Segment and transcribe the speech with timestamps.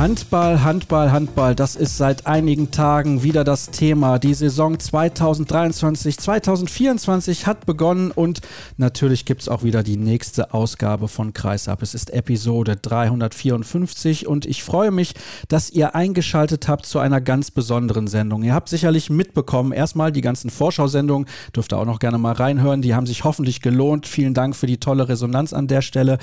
[0.00, 4.18] Handball, Handball, Handball, das ist seit einigen Tagen wieder das Thema.
[4.18, 8.40] Die Saison 2023, 2024 hat begonnen und
[8.78, 11.82] natürlich gibt es auch wieder die nächste Ausgabe von Kreisab.
[11.82, 15.12] Es ist Episode 354 und ich freue mich,
[15.48, 18.42] dass ihr eingeschaltet habt zu einer ganz besonderen Sendung.
[18.42, 22.80] Ihr habt sicherlich mitbekommen, erstmal die ganzen Vorschau-Sendungen, dürft ihr auch noch gerne mal reinhören,
[22.80, 24.06] die haben sich hoffentlich gelohnt.
[24.06, 26.16] Vielen Dank für die tolle Resonanz an der Stelle.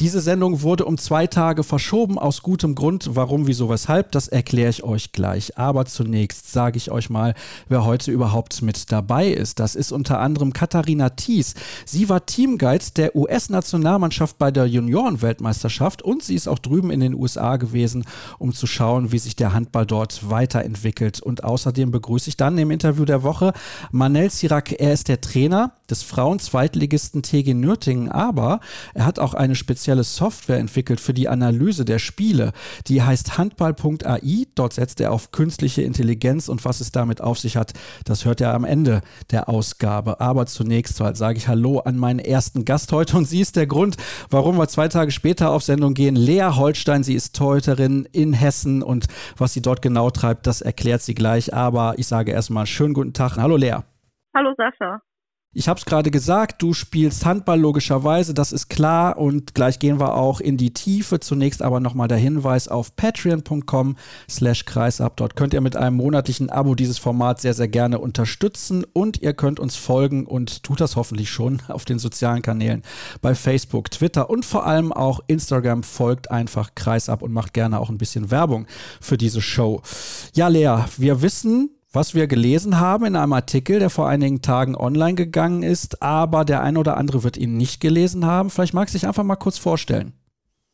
[0.00, 4.70] Diese Sendung wurde um zwei Tage verschoben, aus gutem Grund, Warum, wieso, weshalb, das erkläre
[4.70, 5.56] ich euch gleich.
[5.56, 7.34] Aber zunächst sage ich euch mal,
[7.68, 9.60] wer heute überhaupt mit dabei ist.
[9.60, 11.54] Das ist unter anderem Katharina Thies.
[11.86, 17.14] Sie war Teamguide der US-Nationalmannschaft bei der Junioren-Weltmeisterschaft und sie ist auch drüben in den
[17.14, 18.04] USA gewesen,
[18.40, 21.20] um zu schauen, wie sich der Handball dort weiterentwickelt.
[21.20, 23.52] Und außerdem begrüße ich dann im Interview der Woche
[23.92, 24.72] Manel Sirak.
[24.80, 28.58] Er ist der Trainer des Frauen-Zweitligisten TG Nürtingen, aber
[28.94, 32.52] er hat auch eine spezielle Software entwickelt für die Analyse der Spiele.
[32.88, 34.46] Die heißt heißt handball.ai.
[34.54, 37.74] Dort setzt er auf künstliche Intelligenz und was es damit auf sich hat,
[38.06, 40.20] das hört er am Ende der Ausgabe.
[40.20, 43.96] Aber zunächst sage ich Hallo an meinen ersten Gast heute und sie ist der Grund,
[44.30, 46.16] warum wir zwei Tage später auf Sendung gehen.
[46.16, 51.02] Lea Holstein, sie ist Torhüterin in Hessen und was sie dort genau treibt, das erklärt
[51.02, 51.52] sie gleich.
[51.52, 53.36] Aber ich sage erstmal schönen guten Tag.
[53.36, 53.76] Hallo Lea.
[54.34, 55.02] Hallo Sascha.
[55.54, 60.00] Ich habe es gerade gesagt, du spielst Handball logischerweise, das ist klar und gleich gehen
[60.00, 61.20] wir auch in die Tiefe.
[61.20, 63.96] Zunächst aber nochmal der Hinweis auf patreon.com
[64.30, 65.18] slash kreisab.
[65.18, 69.34] Dort könnt ihr mit einem monatlichen Abo dieses Format sehr, sehr gerne unterstützen und ihr
[69.34, 72.82] könnt uns folgen und tut das hoffentlich schon auf den sozialen Kanälen
[73.20, 75.82] bei Facebook, Twitter und vor allem auch Instagram.
[75.82, 78.66] Folgt einfach kreisab und macht gerne auch ein bisschen Werbung
[79.02, 79.82] für diese Show.
[80.32, 84.74] Ja, Lea, wir wissen, was wir gelesen haben in einem Artikel, der vor einigen Tagen
[84.74, 88.48] online gegangen ist, aber der ein oder andere wird ihn nicht gelesen haben.
[88.50, 90.12] Vielleicht magst du dich einfach mal kurz vorstellen.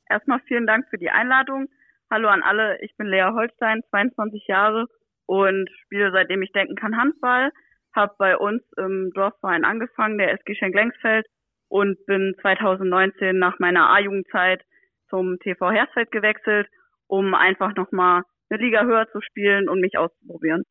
[0.09, 1.67] Erstmal vielen Dank für die Einladung.
[2.11, 4.87] Hallo an alle, ich bin Lea Holstein, 22 Jahre
[5.27, 7.51] und spiele seitdem ich denken kann Handball.
[7.95, 11.27] Habe bei uns im Dorfverein angefangen, der SG Schenk-Lengsfeld
[11.69, 14.63] und bin 2019 nach meiner A-Jugendzeit
[15.11, 16.69] zum TV Hersfeld gewechselt,
[17.07, 20.63] um einfach nochmal eine Liga höher zu spielen und mich auszuprobieren.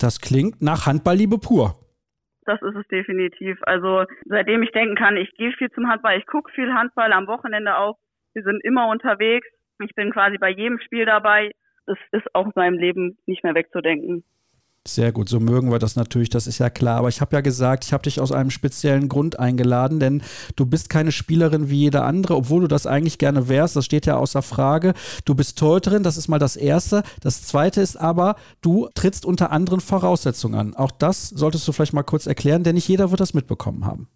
[0.00, 1.76] Das klingt nach Handballliebe pur.
[2.46, 3.58] Das ist es definitiv.
[3.62, 7.26] Also seitdem ich denken kann, ich gehe viel zum Handball, ich gucke viel Handball, am
[7.26, 7.98] Wochenende auch.
[8.32, 9.46] Wir sind immer unterwegs.
[9.84, 11.50] Ich bin quasi bei jedem Spiel dabei.
[11.86, 14.24] Das ist auch in meinem Leben nicht mehr wegzudenken.
[14.88, 16.98] Sehr gut, so mögen wir das natürlich, das ist ja klar.
[16.98, 20.22] Aber ich habe ja gesagt, ich habe dich aus einem speziellen Grund eingeladen, denn
[20.56, 23.76] du bist keine Spielerin wie jeder andere, obwohl du das eigentlich gerne wärst.
[23.76, 24.94] Das steht ja außer Frage.
[25.26, 27.02] Du bist Torhüterin, das ist mal das Erste.
[27.22, 30.74] Das Zweite ist aber, du trittst unter anderen Voraussetzungen an.
[30.74, 34.08] Auch das solltest du vielleicht mal kurz erklären, denn nicht jeder wird das mitbekommen haben.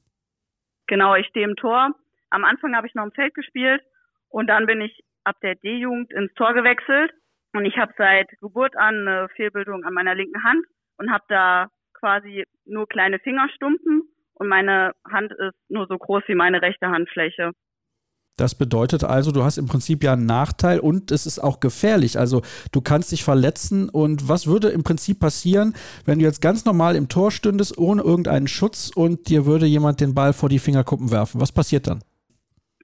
[0.86, 1.90] Genau, ich stehe im Tor.
[2.30, 3.82] Am Anfang habe ich noch im Feld gespielt
[4.30, 7.12] und dann bin ich ab der D-Jugend ins Tor gewechselt
[7.54, 10.64] und ich habe seit Geburt an eine Fehlbildung an meiner linken Hand
[10.98, 14.02] und habe da quasi nur kleine Fingerstumpen
[14.34, 17.52] und meine Hand ist nur so groß wie meine rechte Handfläche.
[18.36, 22.18] Das bedeutet also, du hast im Prinzip ja einen Nachteil und es ist auch gefährlich.
[22.18, 26.64] Also du kannst dich verletzen und was würde im Prinzip passieren, wenn du jetzt ganz
[26.64, 30.58] normal im Tor stündest, ohne irgendeinen Schutz und dir würde jemand den Ball vor die
[30.58, 31.40] Fingerkuppen werfen?
[31.40, 32.00] Was passiert dann?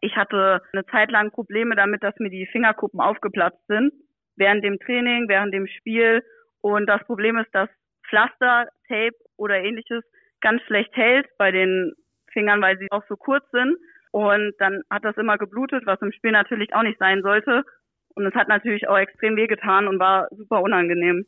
[0.00, 3.92] Ich hatte eine Zeit lang Probleme damit, dass mir die Fingerkuppen aufgeplatzt sind
[4.40, 6.24] während dem Training, während dem Spiel.
[6.60, 7.68] Und das Problem ist, dass
[8.08, 10.02] Pflaster, Tape oder ähnliches
[10.40, 11.92] ganz schlecht hält bei den
[12.32, 13.76] Fingern, weil sie auch so kurz sind.
[14.10, 17.62] Und dann hat das immer geblutet, was im Spiel natürlich auch nicht sein sollte.
[18.14, 21.26] Und es hat natürlich auch extrem wehgetan und war super unangenehm.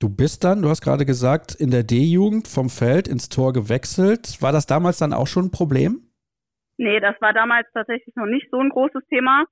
[0.00, 4.42] Du bist dann, du hast gerade gesagt, in der D-Jugend vom Feld ins Tor gewechselt.
[4.42, 6.02] War das damals dann auch schon ein Problem?
[6.76, 9.44] Nee, das war damals tatsächlich noch nicht so ein großes Thema.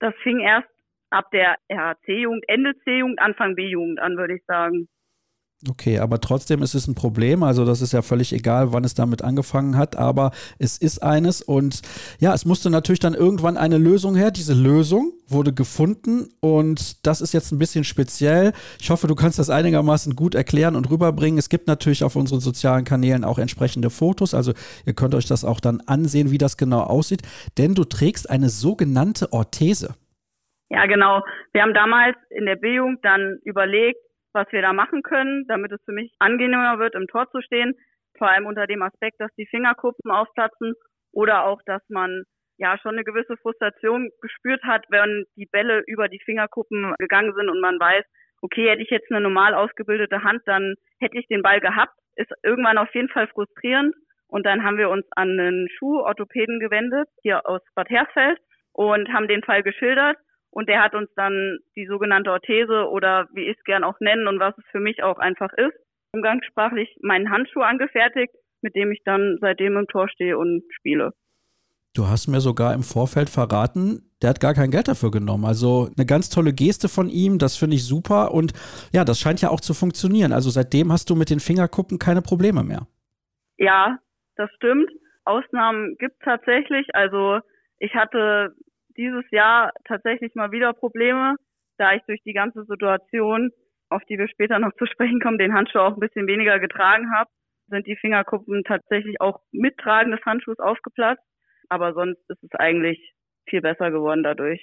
[0.00, 0.68] Das fing erst
[1.14, 4.88] ab der RHC-Jugend, Ende C-Jugend, Anfang B-Jugend an, würde ich sagen.
[5.70, 7.42] Okay, aber trotzdem ist es ein Problem.
[7.42, 11.40] Also das ist ja völlig egal, wann es damit angefangen hat, aber es ist eines
[11.40, 11.80] und
[12.18, 14.30] ja, es musste natürlich dann irgendwann eine Lösung her.
[14.30, 18.52] Diese Lösung wurde gefunden und das ist jetzt ein bisschen speziell.
[18.78, 21.38] Ich hoffe, du kannst das einigermaßen gut erklären und rüberbringen.
[21.38, 24.52] Es gibt natürlich auf unseren sozialen Kanälen auch entsprechende Fotos, also
[24.84, 27.22] ihr könnt euch das auch dann ansehen, wie das genau aussieht,
[27.56, 29.94] denn du trägst eine sogenannte Orthese.
[30.74, 31.22] Ja, genau.
[31.52, 34.00] Wir haben damals in der B-Jugend dann überlegt,
[34.32, 37.74] was wir da machen können, damit es für mich angenehmer wird, im Tor zu stehen.
[38.18, 40.74] vor allem unter dem Aspekt, dass die Fingerkuppen aufplatzen
[41.12, 42.24] oder auch, dass man
[42.58, 47.48] ja schon eine gewisse Frustration gespürt hat, wenn die Bälle über die Fingerkuppen gegangen sind
[47.48, 48.04] und man weiß,
[48.42, 51.94] okay, hätte ich jetzt eine normal ausgebildete Hand, dann hätte ich den Ball gehabt.
[52.16, 53.94] Ist irgendwann auf jeden Fall frustrierend.
[54.28, 58.38] Und dann haben wir uns an einen Schuhorthopäden gewendet, hier aus Bad Hersfeld,
[58.72, 60.16] und haben den Fall geschildert.
[60.54, 64.28] Und der hat uns dann die sogenannte Orthese oder wie ich es gern auch nennen
[64.28, 65.74] und was es für mich auch einfach ist,
[66.12, 71.12] umgangssprachlich meinen Handschuh angefertigt, mit dem ich dann seitdem im Tor stehe und spiele.
[71.92, 75.44] Du hast mir sogar im Vorfeld verraten, der hat gar kein Geld dafür genommen.
[75.44, 78.32] Also eine ganz tolle Geste von ihm, das finde ich super.
[78.32, 78.52] Und
[78.92, 80.32] ja, das scheint ja auch zu funktionieren.
[80.32, 82.86] Also seitdem hast du mit den Fingerkuppen keine Probleme mehr.
[83.58, 83.98] Ja,
[84.36, 84.88] das stimmt.
[85.24, 86.86] Ausnahmen gibt es tatsächlich.
[86.94, 87.40] Also
[87.80, 88.54] ich hatte
[88.96, 91.36] dieses Jahr tatsächlich mal wieder Probleme,
[91.78, 93.50] da ich durch die ganze Situation,
[93.88, 97.12] auf die wir später noch zu sprechen kommen, den Handschuh auch ein bisschen weniger getragen
[97.14, 97.30] habe,
[97.68, 101.24] sind die Fingerkuppen tatsächlich auch mit Tragen des Handschuhs aufgeplatzt
[101.68, 102.98] aber sonst ist es eigentlich
[103.48, 104.60] viel besser geworden dadurch.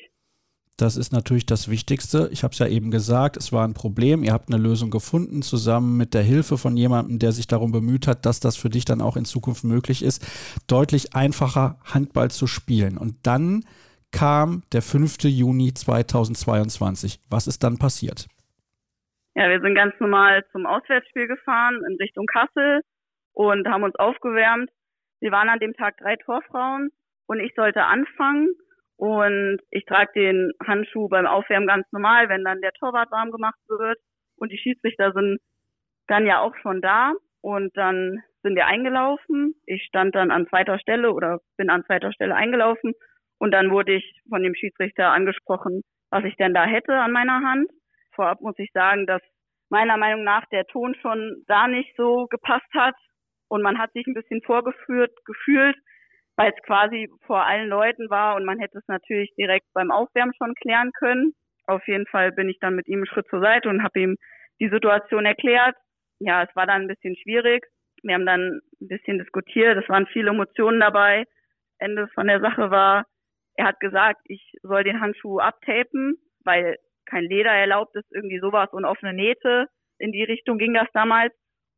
[0.77, 2.29] Das ist natürlich das Wichtigste.
[2.31, 4.23] Ich habe es ja eben gesagt, es war ein Problem.
[4.23, 8.07] Ihr habt eine Lösung gefunden, zusammen mit der Hilfe von jemandem, der sich darum bemüht
[8.07, 10.25] hat, dass das für dich dann auch in Zukunft möglich ist,
[10.65, 12.97] deutlich einfacher Handball zu spielen.
[12.97, 13.63] Und dann
[14.11, 15.23] kam der 5.
[15.23, 17.19] Juni 2022.
[17.29, 18.27] Was ist dann passiert?
[19.35, 22.81] Ja, wir sind ganz normal zum Auswärtsspiel gefahren in Richtung Kassel
[23.33, 24.69] und haben uns aufgewärmt.
[25.21, 26.89] Wir waren an dem Tag drei Torfrauen
[27.27, 28.49] und ich sollte anfangen
[28.97, 33.59] und ich trage den Handschuh beim Aufwärmen ganz normal, wenn dann der Torwart warm gemacht
[33.67, 33.97] wird
[34.35, 35.39] und die Schiedsrichter sind
[36.07, 39.55] dann ja auch schon da und dann sind wir eingelaufen.
[39.65, 42.93] Ich stand dann an zweiter Stelle oder bin an zweiter Stelle eingelaufen
[43.41, 47.41] und dann wurde ich von dem Schiedsrichter angesprochen, was ich denn da hätte an meiner
[47.41, 47.71] Hand.
[48.13, 49.21] Vorab muss ich sagen, dass
[49.69, 52.93] meiner Meinung nach der Ton schon da nicht so gepasst hat
[53.47, 55.75] und man hat sich ein bisschen vorgeführt gefühlt,
[56.35, 60.35] weil es quasi vor allen Leuten war und man hätte es natürlich direkt beim Aufwärmen
[60.37, 61.33] schon klären können.
[61.65, 64.17] Auf jeden Fall bin ich dann mit ihm einen Schritt zur Seite und habe ihm
[64.59, 65.75] die Situation erklärt.
[66.19, 67.65] Ja, es war dann ein bisschen schwierig.
[68.03, 69.81] Wir haben dann ein bisschen diskutiert.
[69.81, 71.25] Es waren viele Emotionen dabei.
[71.79, 73.05] Ende von der Sache war,
[73.55, 78.69] er hat gesagt, ich soll den Handschuh abtapen, weil kein Leder erlaubt ist, irgendwie sowas
[78.71, 79.67] und offene Nähte.
[79.99, 81.33] In die Richtung ging das damals.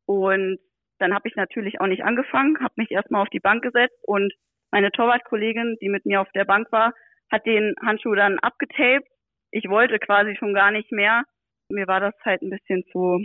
[0.06, 0.58] Und
[0.98, 4.32] dann habe ich natürlich auch nicht angefangen, habe mich erstmal auf die Bank gesetzt und
[4.70, 6.92] meine Torwartkollegin, die mit mir auf der Bank war,
[7.30, 9.06] hat den Handschuh dann abgetaped.
[9.50, 11.22] Ich wollte quasi schon gar nicht mehr.
[11.68, 13.24] Mir war das halt ein bisschen zu,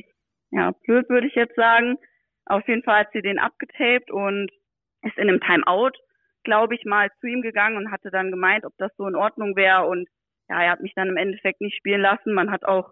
[0.51, 1.97] ja, blöd würde ich jetzt sagen.
[2.45, 4.51] Auf jeden Fall hat sie den abgetaped und
[5.01, 5.91] ist in einem Timeout,
[6.43, 9.55] glaube ich, mal zu ihm gegangen und hatte dann gemeint, ob das so in Ordnung
[9.55, 9.85] wäre.
[9.85, 10.07] Und
[10.49, 12.33] ja, er hat mich dann im Endeffekt nicht spielen lassen.
[12.33, 12.91] Man hat auch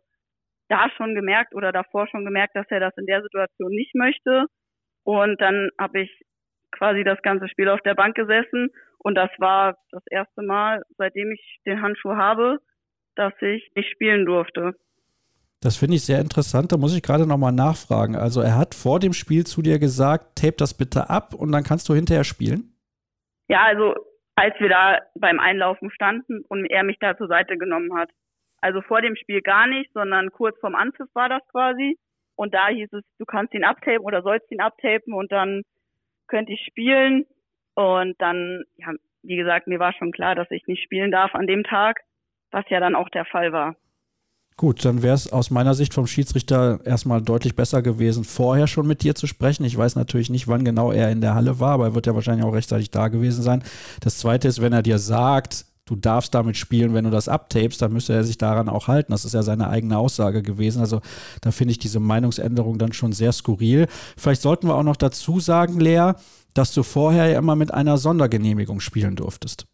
[0.69, 4.45] da schon gemerkt oder davor schon gemerkt, dass er das in der Situation nicht möchte.
[5.03, 6.21] Und dann habe ich
[6.71, 8.69] quasi das ganze Spiel auf der Bank gesessen.
[8.99, 12.59] Und das war das erste Mal, seitdem ich den Handschuh habe,
[13.15, 14.73] dass ich nicht spielen durfte.
[15.61, 16.71] Das finde ich sehr interessant.
[16.71, 18.15] Da muss ich gerade nochmal nachfragen.
[18.15, 21.63] Also er hat vor dem Spiel zu dir gesagt, tape das bitte ab und dann
[21.63, 22.76] kannst du hinterher spielen?
[23.47, 23.95] Ja, also
[24.35, 28.09] als wir da beim Einlaufen standen und er mich da zur Seite genommen hat.
[28.61, 31.97] Also vor dem Spiel gar nicht, sondern kurz vorm Anpfiff war das quasi.
[32.35, 35.63] Und da hieß es, du kannst ihn abtapen oder sollst ihn abtapen und dann
[36.27, 37.25] könnte ich spielen.
[37.73, 41.47] Und dann, ja, wie gesagt, mir war schon klar, dass ich nicht spielen darf an
[41.47, 42.01] dem Tag,
[42.51, 43.75] was ja dann auch der Fall war.
[44.59, 48.87] Gut, dann wäre es aus meiner Sicht vom Schiedsrichter erstmal deutlich besser gewesen, vorher schon
[48.87, 49.63] mit dir zu sprechen.
[49.63, 52.15] Ich weiß natürlich nicht, wann genau er in der Halle war, aber er wird ja
[52.15, 53.63] wahrscheinlich auch rechtzeitig da gewesen sein.
[54.01, 57.83] Das zweite ist, wenn er dir sagt, du darfst damit spielen, wenn du das abtapest,
[57.83, 59.11] dann müsste er sich daran auch halten.
[59.11, 60.79] Das ist ja seine eigene Aussage gewesen.
[60.79, 61.01] Also
[61.41, 63.85] da finde ich diese Meinungsänderung dann schon sehr skurril.
[64.17, 66.13] Vielleicht sollten wir auch noch dazu sagen, Lea,
[66.55, 69.67] dass du vorher ja immer mit einer Sondergenehmigung spielen durftest.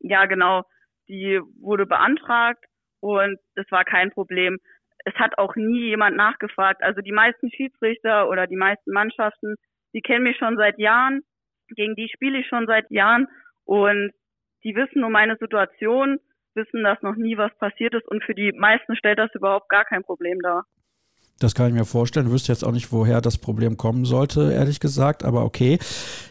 [0.00, 0.62] Ja, genau.
[1.06, 2.64] Die wurde beantragt
[3.02, 4.58] und es war kein Problem.
[5.04, 6.82] Es hat auch nie jemand nachgefragt.
[6.82, 9.56] Also die meisten Schiedsrichter oder die meisten Mannschaften,
[9.92, 11.22] die kennen mich schon seit Jahren.
[11.68, 13.26] Gegen die spiele ich schon seit Jahren
[13.64, 14.12] und
[14.62, 16.18] die wissen um meine Situation,
[16.54, 19.84] wissen, dass noch nie was passiert ist und für die meisten stellt das überhaupt gar
[19.84, 20.64] kein Problem dar.
[21.38, 22.26] Das kann ich mir vorstellen.
[22.26, 25.78] Ich wüsste jetzt auch nicht, woher das Problem kommen sollte, ehrlich gesagt, aber okay.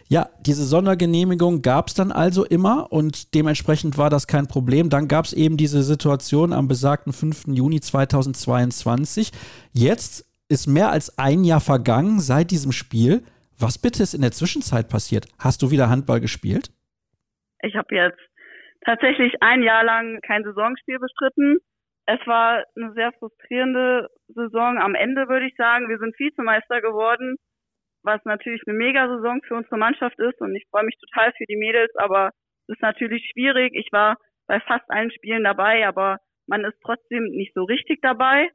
[0.08, 4.90] Ja, diese Sondergenehmigung gab es dann also immer und dementsprechend war das kein Problem.
[4.90, 7.48] Dann gab es eben diese Situation am besagten 5.
[7.48, 9.32] Juni 2022.
[9.74, 13.24] Jetzt ist mehr als ein Jahr vergangen seit diesem Spiel.
[13.58, 15.28] Was bitte ist in der Zwischenzeit passiert?
[15.40, 16.72] Hast du wieder Handball gespielt?
[17.62, 18.20] Ich habe jetzt
[18.86, 21.60] tatsächlich ein Jahr lang kein Saisonspiel bestritten.
[22.20, 25.90] Es war eine sehr frustrierende Saison am Ende, würde ich sagen.
[25.90, 27.38] Wir sind Vizemeister geworden
[28.04, 31.56] was natürlich eine Mega-Saison für unsere Mannschaft ist und ich freue mich total für die
[31.56, 32.32] Mädels, aber
[32.68, 33.74] es ist natürlich schwierig.
[33.76, 38.50] Ich war bei fast allen Spielen dabei, aber man ist trotzdem nicht so richtig dabei.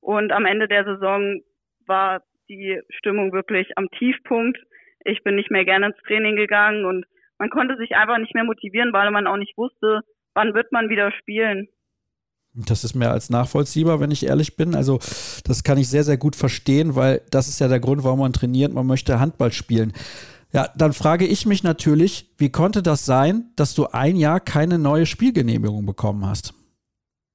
[0.00, 1.40] Und am Ende der Saison
[1.86, 4.58] war die Stimmung wirklich am Tiefpunkt.
[5.04, 7.04] Ich bin nicht mehr gerne ins Training gegangen und
[7.38, 10.00] man konnte sich einfach nicht mehr motivieren, weil man auch nicht wusste,
[10.34, 11.68] wann wird man wieder spielen.
[12.56, 14.74] Das ist mehr als nachvollziehbar, wenn ich ehrlich bin.
[14.74, 14.98] Also
[15.44, 18.32] das kann ich sehr, sehr gut verstehen, weil das ist ja der Grund, warum man
[18.32, 18.72] trainiert.
[18.72, 19.92] Man möchte Handball spielen.
[20.52, 24.78] Ja, dann frage ich mich natürlich, wie konnte das sein, dass du ein Jahr keine
[24.78, 26.54] neue Spielgenehmigung bekommen hast?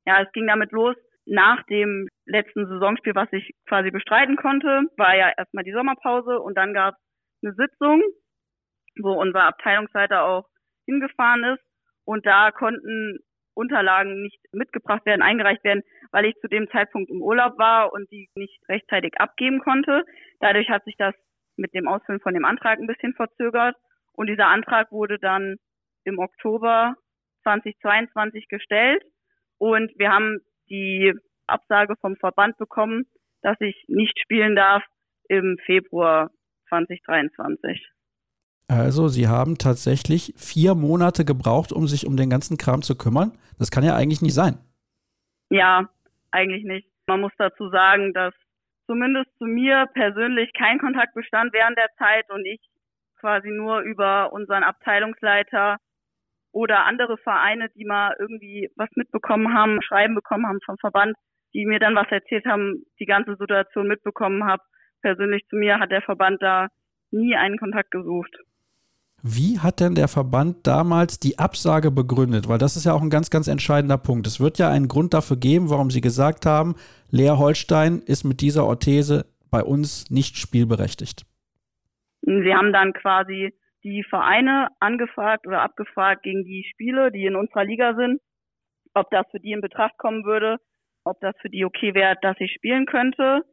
[0.06, 0.96] Ja, es ging damit los.
[1.26, 6.58] Nach dem letzten Saisonspiel, was ich quasi bestreiten konnte, war ja erstmal die Sommerpause und
[6.58, 8.02] dann gab es eine Sitzung,
[9.00, 10.48] wo unser Abteilungsleiter auch
[10.86, 11.64] hingefahren ist.
[12.06, 13.20] Und da konnten
[13.54, 18.10] Unterlagen nicht mitgebracht werden, eingereicht werden, weil ich zu dem Zeitpunkt im Urlaub war und
[18.12, 20.04] die nicht rechtzeitig abgeben konnte.
[20.40, 21.14] Dadurch hat sich das
[21.58, 23.76] mit dem Ausfüllen von dem Antrag ein bisschen verzögert
[24.14, 25.58] und dieser Antrag wurde dann
[26.04, 26.96] im Oktober
[27.44, 29.04] 2022 gestellt
[29.58, 30.40] und wir haben
[30.70, 31.14] die
[31.48, 33.06] Absage vom Verband bekommen,
[33.42, 34.84] dass ich nicht spielen darf
[35.28, 36.32] im Februar
[36.70, 37.90] 2023.
[38.72, 43.34] Also, Sie haben tatsächlich vier Monate gebraucht, um sich um den ganzen Kram zu kümmern.
[43.60, 44.60] Das kann ja eigentlich nicht sein.
[45.50, 45.90] Ja,
[46.32, 46.88] eigentlich nicht.
[47.06, 48.34] Man muss dazu sagen, dass
[48.88, 52.62] zumindest zu mir persönlich kein Kontakt bestand während der Zeit und ich
[53.20, 55.76] quasi nur über unseren Abteilungsleiter
[56.54, 61.18] oder andere Vereine, die mal irgendwie was mitbekommen haben, Schreiben bekommen haben vom Verband,
[61.54, 64.64] die mir dann was erzählt haben, die ganze Situation mitbekommen habe.
[65.02, 66.70] Persönlich zu mir hat der Verband da
[67.12, 68.34] nie einen Kontakt gesucht.
[69.24, 72.48] Wie hat denn der Verband damals die Absage begründet?
[72.48, 74.26] Weil das ist ja auch ein ganz, ganz entscheidender Punkt.
[74.26, 76.76] Es wird ja einen Grund dafür geben, warum Sie gesagt haben,
[77.12, 81.24] Lea Holstein ist mit dieser Orthese bei uns nicht spielberechtigt.
[82.22, 87.66] Sie haben dann quasi die Vereine angefragt oder abgefragt gegen die Spiele, die in unserer
[87.66, 88.22] Liga sind,
[88.94, 90.58] ob das für die in Betracht kommen würde,
[91.04, 93.44] ob das für die okay wäre, dass ich spielen könnte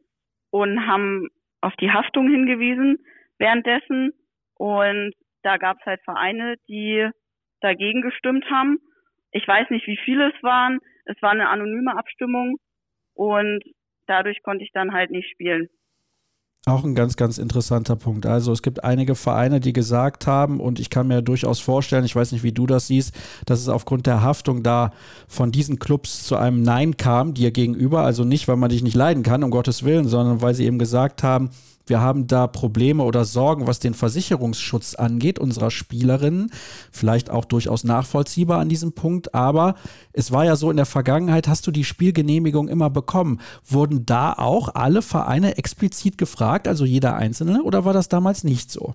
[0.51, 1.29] und haben
[1.61, 2.99] auf die Haftung hingewiesen
[3.37, 4.13] währenddessen.
[4.55, 7.09] Und da gab es halt Vereine, die
[7.61, 8.79] dagegen gestimmt haben.
[9.31, 10.79] Ich weiß nicht, wie viele es waren.
[11.05, 12.57] Es war eine anonyme Abstimmung
[13.13, 13.63] und
[14.07, 15.69] dadurch konnte ich dann halt nicht spielen.
[16.65, 18.25] Auch ein ganz, ganz interessanter Punkt.
[18.25, 22.15] Also es gibt einige Vereine, die gesagt haben, und ich kann mir durchaus vorstellen, ich
[22.15, 23.15] weiß nicht, wie du das siehst,
[23.45, 24.91] dass es aufgrund der Haftung da
[25.27, 28.01] von diesen Clubs zu einem Nein kam dir gegenüber.
[28.01, 30.79] Also nicht, weil man dich nicht leiden kann, um Gottes Willen, sondern weil sie eben
[30.79, 31.49] gesagt haben,
[31.89, 36.51] wir haben da Probleme oder Sorgen, was den Versicherungsschutz angeht, unserer Spielerinnen.
[36.91, 39.33] Vielleicht auch durchaus nachvollziehbar an diesem Punkt.
[39.35, 39.75] Aber
[40.13, 43.39] es war ja so, in der Vergangenheit hast du die Spielgenehmigung immer bekommen.
[43.63, 48.71] Wurden da auch alle Vereine explizit gefragt, also jeder Einzelne, oder war das damals nicht
[48.71, 48.93] so?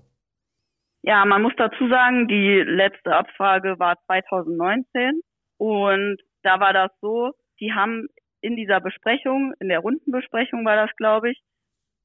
[1.03, 5.21] Ja, man muss dazu sagen, die letzte Abfrage war 2019
[5.57, 8.07] und da war das so, die haben
[8.41, 11.41] in dieser Besprechung, in der Rundenbesprechung war das, glaube ich,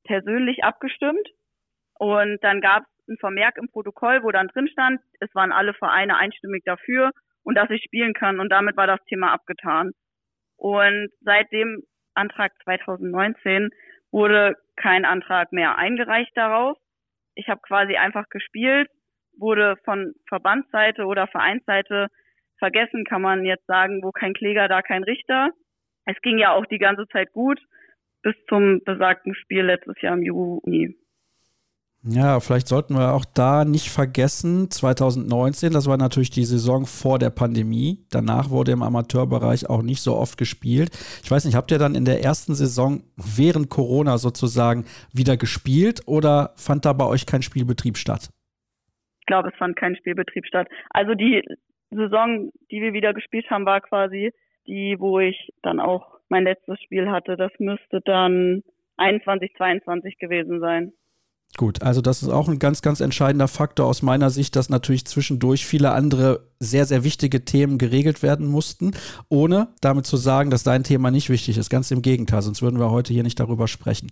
[0.04, 1.28] persönlich abgestimmt.
[1.99, 5.75] Und dann gab es ein Vermerk im Protokoll, wo dann drin stand, es waren alle
[5.75, 7.11] Vereine einstimmig dafür
[7.42, 8.40] und dass ich spielen kann.
[8.40, 9.92] Und damit war das Thema abgetan.
[10.57, 11.83] Und seit dem
[12.14, 13.71] Antrag 2019
[14.11, 16.76] wurde kein Antrag mehr eingereicht darauf.
[17.35, 18.88] Ich habe quasi einfach gespielt,
[19.38, 22.09] wurde von Verbandsseite oder Vereinsseite
[22.59, 25.50] vergessen, kann man jetzt sagen, wo kein Kläger, da kein Richter.
[26.04, 27.61] Es ging ja auch die ganze Zeit gut
[28.22, 30.96] bis zum besagten Spiel letztes Jahr im Juni.
[32.02, 37.18] Ja, vielleicht sollten wir auch da nicht vergessen, 2019, das war natürlich die Saison vor
[37.18, 38.06] der Pandemie.
[38.10, 40.92] Danach wurde im Amateurbereich auch nicht so oft gespielt.
[41.22, 46.00] Ich weiß nicht, habt ihr dann in der ersten Saison während Corona sozusagen wieder gespielt
[46.06, 48.30] oder fand da bei euch kein Spielbetrieb statt?
[49.18, 50.68] Ich glaube, es fand kein Spielbetrieb statt.
[50.88, 51.44] Also die
[51.90, 54.32] Saison, die wir wieder gespielt haben, war quasi
[54.66, 57.37] die, wo ich dann auch mein letztes Spiel hatte.
[57.37, 58.62] Das müsste dann
[58.96, 60.92] 21, 22 gewesen sein.
[61.56, 65.04] Gut, also das ist auch ein ganz, ganz entscheidender Faktor aus meiner Sicht, dass natürlich
[65.06, 68.92] zwischendurch viele andere sehr, sehr wichtige Themen geregelt werden mussten,
[69.28, 71.68] ohne damit zu sagen, dass dein Thema nicht wichtig ist.
[71.68, 74.10] Ganz im Gegenteil, sonst würden wir heute hier nicht darüber sprechen.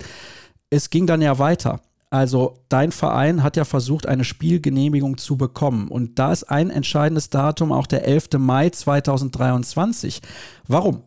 [0.68, 1.80] Es ging dann ja weiter.
[2.10, 5.88] Also dein Verein hat ja versucht, eine Spielgenehmigung zu bekommen.
[5.88, 8.30] Und da ist ein entscheidendes Datum auch der 11.
[8.38, 10.22] Mai 2023.
[10.66, 11.02] Warum?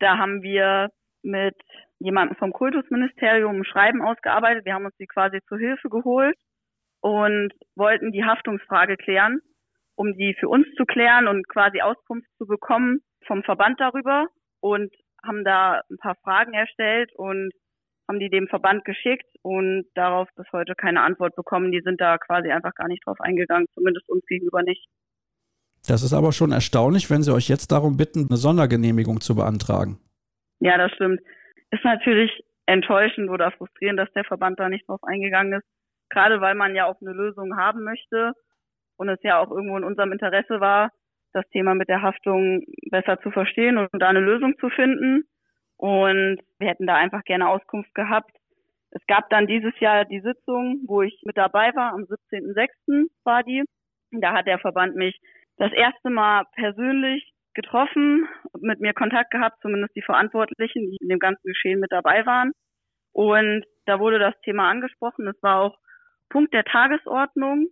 [0.00, 0.88] Da haben wir
[1.22, 1.54] mit
[1.98, 4.64] jemandem vom Kultusministerium ein Schreiben ausgearbeitet.
[4.64, 6.36] Wir haben uns die quasi zur Hilfe geholt
[7.00, 9.40] und wollten die Haftungsfrage klären,
[9.96, 14.26] um die für uns zu klären und quasi Auskunft zu bekommen vom Verband darüber
[14.60, 14.90] und
[15.22, 17.52] haben da ein paar Fragen erstellt und
[18.08, 21.70] haben die dem Verband geschickt und darauf bis heute keine Antwort bekommen.
[21.70, 24.84] Die sind da quasi einfach gar nicht drauf eingegangen, zumindest uns gegenüber nicht.
[25.86, 29.98] Das ist aber schon erstaunlich, wenn sie euch jetzt darum bitten, eine Sondergenehmigung zu beantragen.
[30.60, 31.20] Ja, das stimmt.
[31.70, 32.30] Ist natürlich
[32.66, 35.66] enttäuschend oder frustrierend, dass der Verband da nicht drauf eingegangen ist.
[36.10, 38.32] Gerade weil man ja auch eine Lösung haben möchte
[38.96, 40.90] und es ja auch irgendwo in unserem Interesse war,
[41.32, 45.24] das Thema mit der Haftung besser zu verstehen und da eine Lösung zu finden.
[45.76, 48.32] Und wir hätten da einfach gerne Auskunft gehabt.
[48.90, 53.06] Es gab dann dieses Jahr die Sitzung, wo ich mit dabei war, am 17.06.
[53.24, 53.64] war die.
[54.10, 55.18] Da hat der Verband mich
[55.60, 58.26] das erste Mal persönlich getroffen,
[58.60, 62.52] mit mir Kontakt gehabt, zumindest die Verantwortlichen, die in dem ganzen Geschehen mit dabei waren.
[63.12, 65.28] Und da wurde das Thema angesprochen.
[65.28, 65.76] Es war auch
[66.30, 67.66] Punkt der Tagesordnung,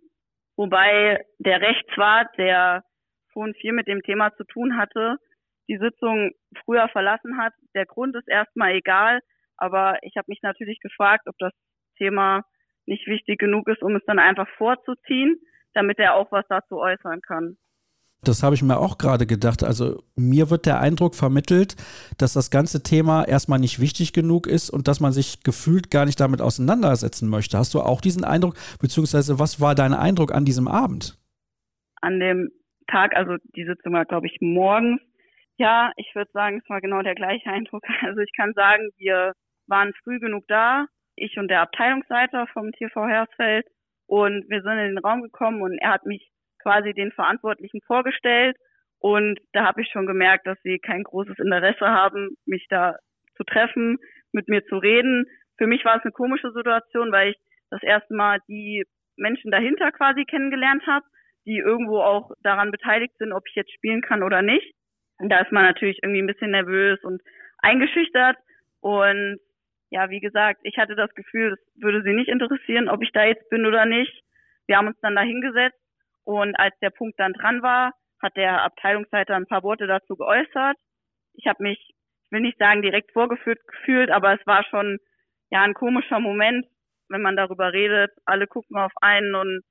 [0.55, 2.83] wobei der Rechtswart, der
[3.33, 5.17] schon viel mit dem Thema zu tun hatte,
[5.67, 6.31] die Sitzung
[6.65, 7.53] früher verlassen hat.
[7.73, 9.19] Der Grund ist erstmal egal,
[9.57, 11.53] aber ich habe mich natürlich gefragt, ob das
[11.97, 12.43] Thema
[12.85, 15.39] nicht wichtig genug ist, um es dann einfach vorzuziehen,
[15.73, 17.57] damit er auch was dazu äußern kann.
[18.23, 19.63] Das habe ich mir auch gerade gedacht.
[19.63, 21.75] Also mir wird der Eindruck vermittelt,
[22.17, 26.05] dass das ganze Thema erstmal nicht wichtig genug ist und dass man sich gefühlt gar
[26.05, 27.57] nicht damit auseinandersetzen möchte.
[27.57, 31.17] Hast du auch diesen Eindruck, beziehungsweise was war dein Eindruck an diesem Abend?
[32.01, 32.49] An dem
[32.87, 35.01] Tag, also die Sitzung war, glaube ich, morgens.
[35.57, 37.83] Ja, ich würde sagen, es war genau der gleiche Eindruck.
[38.01, 39.31] Also ich kann sagen, wir
[39.67, 43.65] waren früh genug da, ich und der Abteilungsleiter vom TV Hersfeld.
[44.07, 48.55] Und wir sind in den Raum gekommen und er hat mich quasi den Verantwortlichen vorgestellt.
[48.99, 52.95] Und da habe ich schon gemerkt, dass sie kein großes Interesse haben, mich da
[53.35, 53.97] zu treffen,
[54.31, 55.25] mit mir zu reden.
[55.57, 57.37] Für mich war es eine komische Situation, weil ich
[57.69, 58.83] das erste Mal die
[59.15, 61.05] Menschen dahinter quasi kennengelernt habe,
[61.45, 64.73] die irgendwo auch daran beteiligt sind, ob ich jetzt spielen kann oder nicht.
[65.17, 67.21] Und da ist man natürlich irgendwie ein bisschen nervös und
[67.59, 68.37] eingeschüchtert.
[68.81, 69.39] Und
[69.91, 73.23] ja, wie gesagt, ich hatte das Gefühl, es würde sie nicht interessieren, ob ich da
[73.23, 74.23] jetzt bin oder nicht.
[74.67, 75.79] Wir haben uns dann da hingesetzt
[76.29, 80.77] und als der Punkt dann dran war, hat der Abteilungsleiter ein paar Worte dazu geäußert.
[81.33, 84.99] Ich habe mich, ich will nicht sagen direkt vorgeführt gefühlt, aber es war schon
[85.49, 86.67] ja ein komischer Moment,
[87.07, 88.11] wenn man darüber redet.
[88.25, 89.63] Alle gucken auf einen und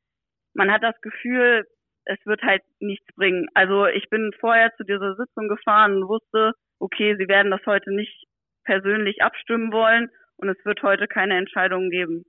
[0.54, 1.64] man hat das Gefühl,
[2.06, 3.46] es wird halt nichts bringen.
[3.54, 7.94] Also ich bin vorher zu dieser Sitzung gefahren und wusste, okay, sie werden das heute
[7.94, 8.26] nicht
[8.64, 12.24] persönlich abstimmen wollen und es wird heute keine Entscheidungen geben.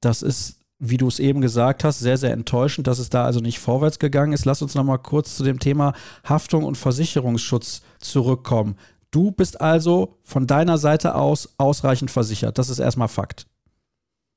[0.00, 3.40] Das ist wie du es eben gesagt hast, sehr, sehr enttäuschend, dass es da also
[3.40, 4.44] nicht vorwärts gegangen ist.
[4.44, 5.94] Lass uns noch mal kurz zu dem Thema
[6.28, 8.76] Haftung und Versicherungsschutz zurückkommen.
[9.10, 12.58] Du bist also von deiner Seite aus ausreichend versichert.
[12.58, 13.46] Das ist erstmal Fakt.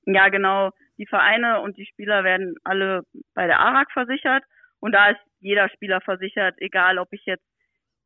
[0.05, 0.69] Ja, genau.
[0.97, 3.01] Die Vereine und die Spieler werden alle
[3.33, 4.43] bei der ARAG versichert
[4.79, 7.45] und da ist jeder Spieler versichert, egal ob ich jetzt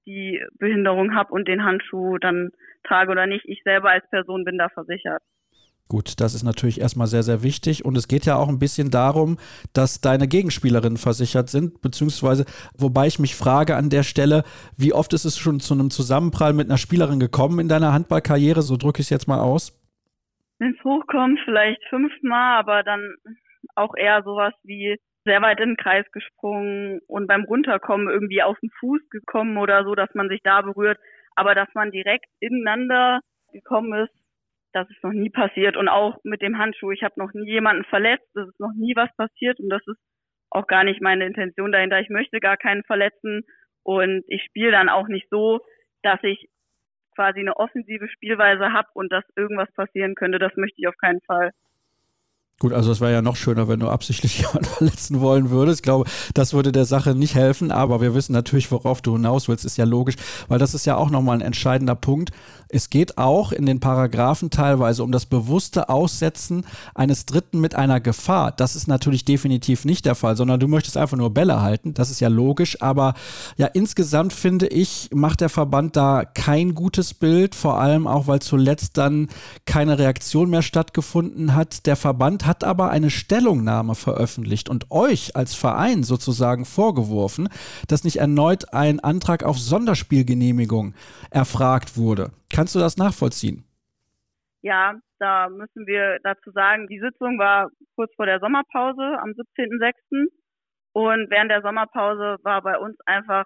[0.06, 2.50] die Behinderung habe und den Handschuh dann
[2.84, 3.46] trage oder nicht.
[3.48, 5.24] Ich selber als Person bin da versichert.
[5.90, 7.86] Gut, das ist natürlich erstmal sehr, sehr wichtig.
[7.86, 9.38] Und es geht ja auch ein bisschen darum,
[9.74, 14.44] dass deine Gegenspielerinnen versichert sind, beziehungsweise, wobei ich mich frage an der Stelle,
[14.78, 18.62] wie oft ist es schon zu einem Zusammenprall mit einer Spielerin gekommen in deiner Handballkarriere?
[18.62, 19.80] So drücke ich es jetzt mal aus.
[20.58, 23.16] Wenn es hochkommt, vielleicht fünfmal, aber dann
[23.76, 28.58] auch eher sowas wie sehr weit in den Kreis gesprungen und beim Runterkommen irgendwie auf
[28.60, 30.98] den Fuß gekommen oder so, dass man sich da berührt.
[31.36, 33.20] Aber dass man direkt ineinander
[33.52, 34.14] gekommen ist,
[34.74, 35.78] das ist noch nie passiert.
[35.78, 38.96] Und auch mit dem Handschuh, ich habe noch nie jemanden verletzt, es ist noch nie
[38.96, 40.00] was passiert und das ist
[40.50, 42.00] auch gar nicht meine Intention dahinter.
[42.00, 43.44] Ich möchte gar keinen verletzen
[43.84, 45.60] und ich spiele dann auch nicht so,
[46.02, 46.50] dass ich
[47.16, 50.40] quasi eine offensive Spielweise habe und dass irgendwas passieren könnte.
[50.40, 51.52] Das möchte ich auf keinen Fall.
[52.60, 55.80] Gut, also es wäre ja noch schöner, wenn du absichtlich jemanden verletzen wollen würdest.
[55.80, 59.50] Ich glaube, das würde der Sache nicht helfen, aber wir wissen natürlich, worauf du hinaus
[59.50, 60.16] willst, ist ja logisch,
[60.48, 62.32] weil das ist ja auch nochmal ein entscheidender Punkt.
[62.74, 68.00] Es geht auch in den Paragraphen teilweise um das bewusste Aussetzen eines Dritten mit einer
[68.00, 68.52] Gefahr.
[68.52, 71.94] Das ist natürlich definitiv nicht der Fall, sondern du möchtest einfach nur Bälle halten.
[71.94, 73.14] Das ist ja logisch, aber
[73.58, 78.40] ja, insgesamt finde ich, macht der Verband da kein gutes Bild, vor allem auch, weil
[78.40, 79.28] zuletzt dann
[79.66, 81.86] keine Reaktion mehr stattgefunden hat.
[81.86, 87.50] Der Verband hat aber eine Stellungnahme veröffentlicht und euch als Verein sozusagen vorgeworfen,
[87.88, 90.96] dass nicht erneut ein Antrag auf Sonderspielgenehmigung
[91.30, 92.32] erfragt wurde.
[92.54, 93.66] Kannst du das nachvollziehen?
[94.62, 100.28] Ja, da müssen wir dazu sagen, die Sitzung war kurz vor der Sommerpause am 17.06.
[100.94, 103.46] Und während der Sommerpause war bei uns einfach,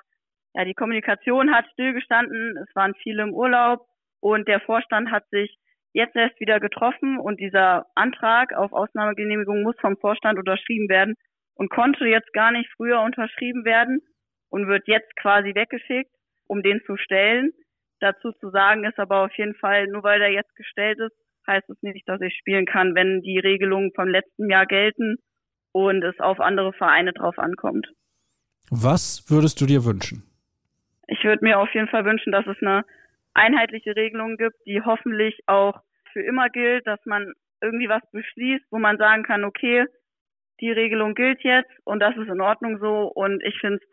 [0.54, 3.88] ja, die Kommunikation hat stillgestanden, es waren viele im Urlaub
[4.20, 5.58] und der Vorstand hat sich
[5.94, 11.16] jetzt erst wieder getroffen und dieser Antrag auf Ausnahmegenehmigung muss vom Vorstand unterschrieben werden
[11.56, 14.02] und konnte jetzt gar nicht früher unterschrieben werden
[14.50, 16.12] und wird jetzt quasi weggeschickt,
[16.48, 17.52] um den zu stellen.
[18.00, 21.16] Dazu zu sagen ist aber auf jeden Fall, nur weil der jetzt gestellt ist,
[21.48, 25.18] heißt es nicht, dass ich spielen kann, wenn die Regelungen vom letzten Jahr gelten
[25.72, 27.88] und es auf andere Vereine drauf ankommt.
[28.70, 30.24] Was würdest du dir wünschen?
[31.08, 32.84] Ich würde mir auf jeden Fall wünschen, dass es eine
[33.34, 35.80] einheitliche Regelung gibt, die hoffentlich auch
[36.12, 37.32] für immer gilt, dass man
[37.62, 39.86] irgendwie was beschließt, wo man sagen kann, okay,
[40.60, 43.90] die Regelung gilt jetzt und das ist in Ordnung so und ich finde es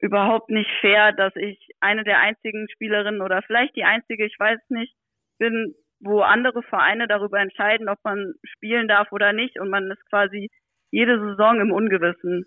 [0.00, 4.60] überhaupt nicht fair, dass ich eine der einzigen Spielerinnen oder vielleicht die einzige, ich weiß
[4.70, 4.94] nicht,
[5.38, 10.04] bin, wo andere Vereine darüber entscheiden, ob man spielen darf oder nicht und man ist
[10.10, 10.50] quasi
[10.90, 12.46] jede Saison im Ungewissen.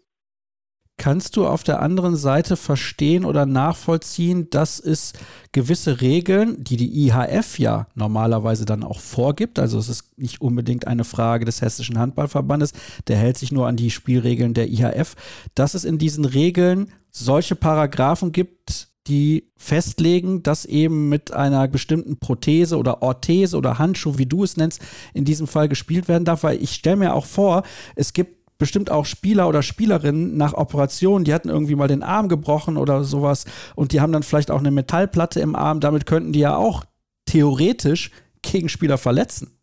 [1.02, 5.14] Kannst du auf der anderen Seite verstehen oder nachvollziehen, dass es
[5.52, 10.86] gewisse Regeln, die die IHF ja normalerweise dann auch vorgibt, also es ist nicht unbedingt
[10.86, 12.74] eine Frage des Hessischen Handballverbandes,
[13.08, 15.16] der hält sich nur an die Spielregeln der IHF,
[15.56, 22.20] dass es in diesen Regeln solche Paragraphen gibt, die festlegen, dass eben mit einer bestimmten
[22.20, 24.80] Prothese oder Orthese oder Handschuh, wie du es nennst,
[25.16, 27.64] in diesem Fall gespielt werden darf, weil ich stelle mir auch vor,
[27.96, 32.30] es gibt bestimmt auch Spieler oder Spielerinnen nach Operationen, die hatten irgendwie mal den Arm
[32.30, 35.80] gebrochen oder sowas und die haben dann vielleicht auch eine Metallplatte im Arm.
[35.80, 36.86] Damit könnten die ja auch
[37.26, 38.12] theoretisch
[38.44, 39.58] Gegenspieler verletzen.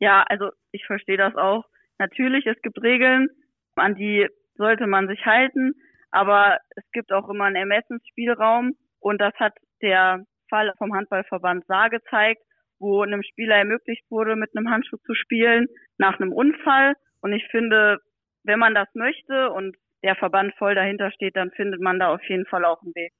[0.00, 1.64] Ja, also ich verstehe das auch.
[2.00, 3.28] Natürlich, es gibt Regeln,
[3.76, 5.74] an die sollte man sich halten,
[6.10, 11.90] aber es gibt auch immer einen Ermessensspielraum und das hat der Fall vom Handballverband Saar
[11.90, 12.42] gezeigt,
[12.80, 17.46] wo einem Spieler ermöglicht wurde, mit einem Handschuh zu spielen nach einem Unfall und ich
[17.50, 17.98] finde,
[18.44, 22.22] wenn man das möchte und der Verband voll dahinter steht, dann findet man da auf
[22.28, 23.12] jeden Fall auch einen Weg.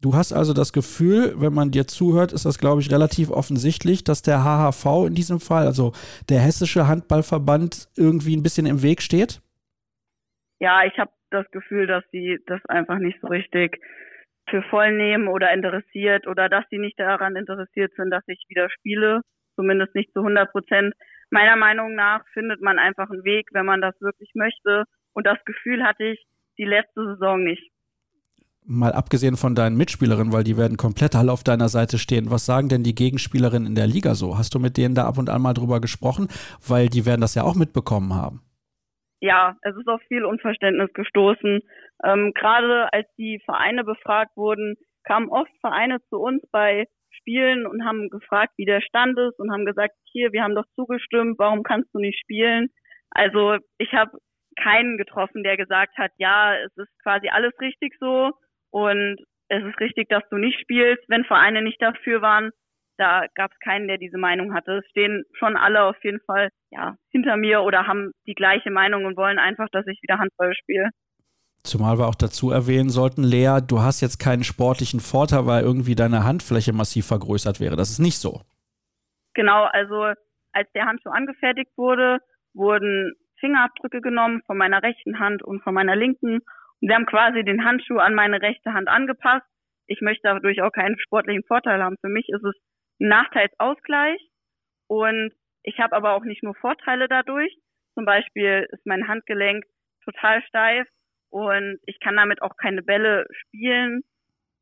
[0.00, 4.02] Du hast also das Gefühl, wenn man dir zuhört, ist das, glaube ich, relativ offensichtlich,
[4.02, 5.92] dass der HHV in diesem Fall, also
[6.30, 9.42] der Hessische Handballverband, irgendwie ein bisschen im Weg steht?
[10.58, 13.78] Ja, ich habe das Gefühl, dass sie das einfach nicht so richtig
[14.48, 18.68] für voll nehmen oder interessiert oder dass sie nicht daran interessiert sind, dass ich wieder
[18.70, 19.20] spiele,
[19.54, 20.94] zumindest nicht zu 100 Prozent
[21.30, 24.84] meiner Meinung nach findet man einfach einen Weg, wenn man das wirklich möchte.
[25.12, 26.24] Und das Gefühl hatte ich
[26.58, 27.70] die letzte Saison nicht.
[28.66, 32.30] Mal abgesehen von deinen Mitspielerinnen, weil die werden komplett alle auf deiner Seite stehen.
[32.30, 34.36] Was sagen denn die Gegenspielerinnen in der Liga so?
[34.36, 36.28] Hast du mit denen da ab und an mal drüber gesprochen?
[36.66, 38.42] Weil die werden das ja auch mitbekommen haben.
[39.20, 41.60] Ja, es ist auf viel Unverständnis gestoßen.
[42.04, 46.86] Ähm, Gerade als die Vereine befragt wurden, kamen oft Vereine zu uns bei
[47.20, 50.66] spielen und haben gefragt, wie der Stand ist und haben gesagt, hier, wir haben doch
[50.74, 52.68] zugestimmt, warum kannst du nicht spielen?
[53.10, 54.18] Also ich habe
[54.60, 58.32] keinen getroffen, der gesagt hat, ja, es ist quasi alles richtig so
[58.70, 62.50] und es ist richtig, dass du nicht spielst, wenn Vereine nicht dafür waren.
[62.98, 64.78] Da gab es keinen, der diese Meinung hatte.
[64.78, 69.06] Es stehen schon alle auf jeden Fall ja hinter mir oder haben die gleiche Meinung
[69.06, 70.90] und wollen einfach, dass ich wieder Handball spiele.
[71.62, 75.94] Zumal wir auch dazu erwähnen sollten, Lea, du hast jetzt keinen sportlichen Vorteil, weil irgendwie
[75.94, 77.76] deine Handfläche massiv vergrößert wäre.
[77.76, 78.40] Das ist nicht so.
[79.34, 80.14] Genau, also
[80.52, 82.18] als der Handschuh angefertigt wurde,
[82.54, 86.40] wurden Fingerabdrücke genommen von meiner rechten Hand und von meiner linken.
[86.80, 89.46] Und wir haben quasi den Handschuh an meine rechte Hand angepasst.
[89.86, 91.96] Ich möchte dadurch auch keinen sportlichen Vorteil haben.
[92.00, 92.54] Für mich ist es
[93.00, 94.20] ein Nachteilsausgleich.
[94.88, 97.54] Und ich habe aber auch nicht nur Vorteile dadurch.
[97.94, 99.64] Zum Beispiel ist mein Handgelenk
[100.04, 100.86] total steif
[101.30, 104.02] und ich kann damit auch keine Bälle spielen,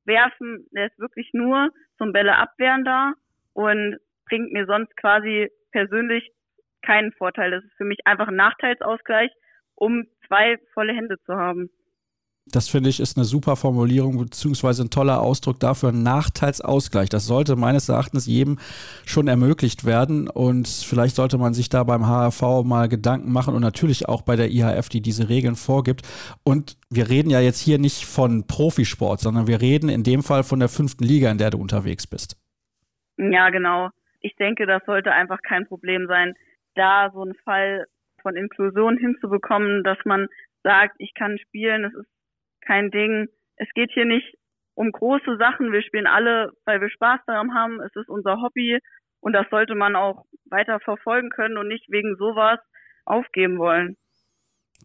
[0.04, 0.66] werfen.
[0.72, 3.12] Der ist wirklich nur zum Bälle abwehren da
[3.52, 6.30] und bringt mir sonst quasi persönlich
[6.82, 7.50] keinen Vorteil.
[7.50, 9.30] Das ist für mich einfach ein Nachteilsausgleich,
[9.74, 11.70] um zwei volle Hände zu haben.
[12.52, 17.08] Das finde ich ist eine super Formulierung beziehungsweise ein toller Ausdruck dafür, Nachteilsausgleich.
[17.08, 18.58] Das sollte meines Erachtens jedem
[19.06, 23.62] schon ermöglicht werden und vielleicht sollte man sich da beim HRV mal Gedanken machen und
[23.62, 26.02] natürlich auch bei der IHF, die diese Regeln vorgibt.
[26.44, 30.42] Und wir reden ja jetzt hier nicht von Profisport, sondern wir reden in dem Fall
[30.42, 32.36] von der fünften Liga, in der du unterwegs bist.
[33.16, 33.90] Ja, genau.
[34.20, 36.34] Ich denke, das sollte einfach kein Problem sein,
[36.74, 37.86] da so einen Fall
[38.22, 40.28] von Inklusion hinzubekommen, dass man
[40.62, 42.08] sagt, ich kann spielen, es ist
[42.60, 43.28] kein Ding.
[43.56, 44.36] Es geht hier nicht
[44.74, 45.72] um große Sachen.
[45.72, 47.80] Wir spielen alle, weil wir Spaß daran haben.
[47.80, 48.78] Es ist unser Hobby
[49.20, 52.60] und das sollte man auch weiter verfolgen können und nicht wegen sowas
[53.04, 53.96] aufgeben wollen.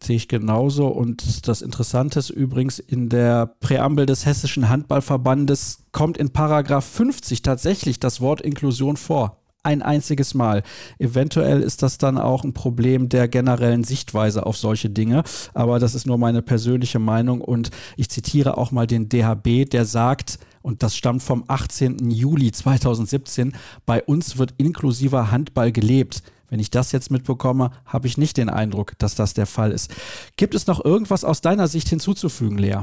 [0.02, 0.88] Sehe ich genauso.
[0.88, 7.42] Und das Interessante ist übrigens, in der Präambel des Hessischen Handballverbandes kommt in Paragraph 50
[7.42, 10.62] tatsächlich das Wort Inklusion vor ein einziges Mal.
[10.98, 15.24] Eventuell ist das dann auch ein Problem der generellen Sichtweise auf solche Dinge,
[15.54, 19.84] aber das ist nur meine persönliche Meinung und ich zitiere auch mal den DHB, der
[19.84, 22.10] sagt, und das stammt vom 18.
[22.10, 23.52] Juli 2017,
[23.84, 26.22] bei uns wird inklusiver Handball gelebt.
[26.48, 29.92] Wenn ich das jetzt mitbekomme, habe ich nicht den Eindruck, dass das der Fall ist.
[30.36, 32.82] Gibt es noch irgendwas aus deiner Sicht hinzuzufügen, Lea?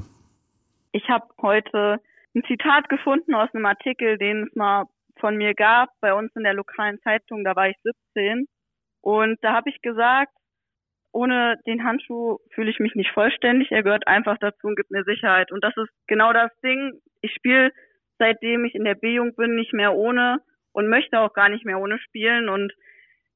[0.91, 2.01] Ich habe heute
[2.35, 4.85] ein Zitat gefunden aus einem Artikel, den es mal
[5.21, 7.77] von mir gab bei uns in der lokalen Zeitung, da war ich
[8.13, 8.45] 17
[9.01, 10.33] und da habe ich gesagt,
[11.13, 13.71] ohne den Handschuh fühle ich mich nicht vollständig.
[13.71, 15.51] Er gehört einfach dazu und gibt mir Sicherheit.
[15.51, 17.01] Und das ist genau das Ding.
[17.21, 17.71] Ich spiele
[18.21, 20.37] seitdem ich in der B-Jugend bin nicht mehr ohne
[20.73, 22.49] und möchte auch gar nicht mehr ohne spielen.
[22.49, 22.71] Und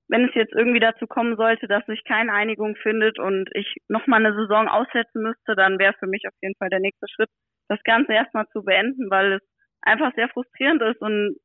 [0.08, 4.24] wenn es jetzt irgendwie dazu kommen sollte, dass sich keine Einigung findet und ich nochmal
[4.24, 7.30] eine Saison aussetzen müsste, dann wäre für mich auf jeden Fall der nächste Schritt,
[7.68, 9.42] das Ganze erstmal zu beenden, weil es
[9.82, 11.36] einfach sehr frustrierend ist und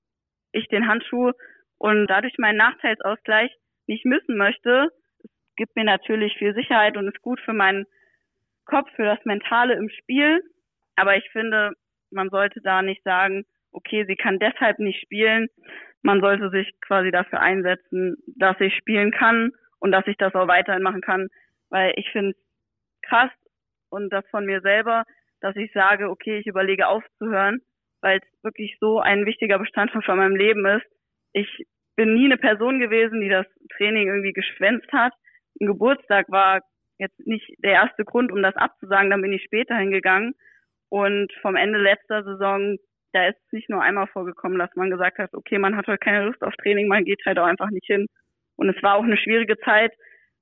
[0.53, 1.33] ich den Handschuh
[1.79, 3.51] und dadurch meinen Nachteilsausgleich
[3.87, 4.89] nicht missen möchte.
[5.23, 7.87] Es gibt mir natürlich viel Sicherheit und ist gut für meinen
[8.65, 10.43] Kopf, für das Mentale im Spiel.
[10.97, 11.73] Aber ich finde,
[12.11, 15.49] man sollte da nicht sagen, okay, sie kann deshalb nicht spielen.
[16.03, 20.49] Man sollte sich quasi dafür einsetzen, dass ich spielen kann und dass ich das auch
[20.49, 21.29] weiterhin machen kann,
[21.69, 23.31] weil ich finde es krass
[23.91, 25.05] und das von mir selber,
[25.41, 27.61] dass ich sage, okay, ich überlege aufzuhören,
[28.01, 30.87] weil es wirklich so ein wichtiger Bestandteil von meinem Leben ist.
[31.33, 35.13] Ich bin nie eine Person gewesen, die das Training irgendwie geschwänzt hat.
[35.61, 36.61] Ein Geburtstag war
[36.99, 40.35] jetzt nicht der erste Grund, um das abzusagen, dann bin ich später hingegangen.
[40.89, 42.77] Und vom Ende letzter Saison,
[43.13, 45.99] da ist es nicht nur einmal vorgekommen, dass man gesagt hat, okay, man hat heute
[45.99, 48.07] keine Lust auf Training, man geht halt auch einfach nicht hin.
[48.57, 49.93] Und es war auch eine schwierige Zeit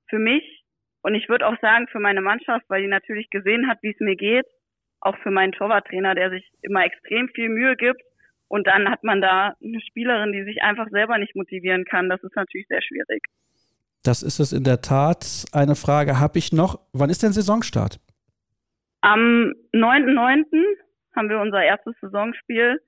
[0.09, 0.63] für mich.
[1.01, 3.99] Und ich würde auch sagen, für meine Mannschaft, weil die natürlich gesehen hat, wie es
[3.99, 4.45] mir geht
[5.01, 8.01] auch für meinen Torwarttrainer, der sich immer extrem viel Mühe gibt.
[8.47, 12.09] Und dann hat man da eine Spielerin, die sich einfach selber nicht motivieren kann.
[12.09, 13.23] Das ist natürlich sehr schwierig.
[14.03, 15.45] Das ist es in der Tat.
[15.53, 16.79] Eine Frage habe ich noch.
[16.93, 17.99] Wann ist denn Saisonstart?
[19.01, 20.45] Am 9.9.
[21.15, 22.81] haben wir unser erstes Saisonspiel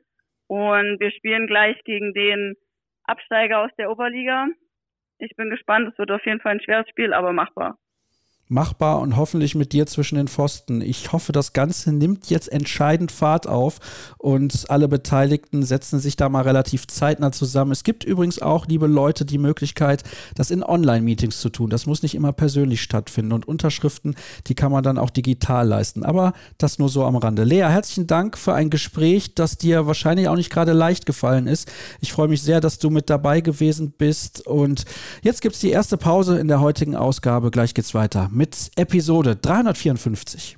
[0.48, 2.56] und wir spielen gleich gegen den
[3.04, 4.48] Absteiger aus der Oberliga.
[5.20, 5.90] Ich bin gespannt.
[5.92, 7.78] Es wird auf jeden Fall ein schweres Spiel, aber machbar
[8.52, 10.82] machbar und hoffentlich mit dir zwischen den Pfosten.
[10.82, 13.80] Ich hoffe, das Ganze nimmt jetzt entscheidend Fahrt auf
[14.18, 17.72] und alle Beteiligten setzen sich da mal relativ zeitnah zusammen.
[17.72, 20.04] Es gibt übrigens auch, liebe Leute, die Möglichkeit,
[20.36, 21.70] das in Online-Meetings zu tun.
[21.70, 24.16] Das muss nicht immer persönlich stattfinden und Unterschriften,
[24.48, 26.04] die kann man dann auch digital leisten.
[26.04, 27.46] Aber das nur so am Rande.
[27.46, 31.72] Lea, herzlichen Dank für ein Gespräch, das dir wahrscheinlich auch nicht gerade leicht gefallen ist.
[32.02, 34.84] Ich freue mich sehr, dass du mit dabei gewesen bist und
[35.22, 37.50] jetzt gibt es die erste Pause in der heutigen Ausgabe.
[37.50, 40.58] Gleich geht's weiter mit Episode 354.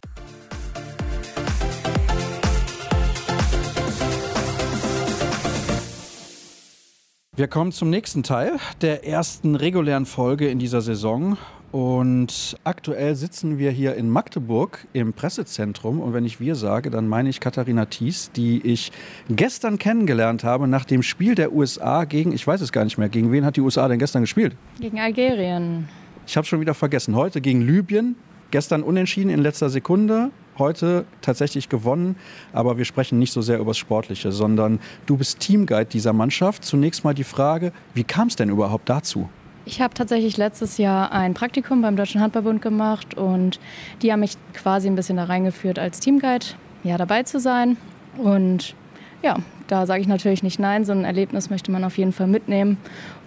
[7.35, 11.37] Wir kommen zum nächsten Teil der ersten regulären Folge in dieser Saison.
[11.73, 15.99] Und aktuell sitzen wir hier in Magdeburg im Pressezentrum.
[15.99, 18.93] Und wenn ich wir sage, dann meine ich Katharina Thies, die ich
[19.27, 23.09] gestern kennengelernt habe nach dem Spiel der USA gegen, ich weiß es gar nicht mehr,
[23.09, 24.55] gegen wen hat die USA denn gestern gespielt?
[24.79, 25.89] Gegen Algerien.
[26.25, 27.15] Ich habe schon wieder vergessen.
[27.15, 28.15] Heute gegen Libyen,
[28.51, 32.15] gestern unentschieden in letzter Sekunde, heute tatsächlich gewonnen.
[32.53, 36.63] Aber wir sprechen nicht so sehr über das Sportliche, sondern du bist Teamguide dieser Mannschaft.
[36.63, 39.29] Zunächst mal die Frage, wie kam es denn überhaupt dazu?
[39.65, 43.59] Ich habe tatsächlich letztes Jahr ein Praktikum beim Deutschen Handballbund gemacht und
[44.01, 46.47] die haben mich quasi ein bisschen da reingeführt, als Teamguide
[46.83, 47.77] ja, dabei zu sein.
[48.17, 48.75] Und
[49.21, 52.27] ja, da sage ich natürlich nicht nein, so ein Erlebnis möchte man auf jeden Fall
[52.27, 52.77] mitnehmen.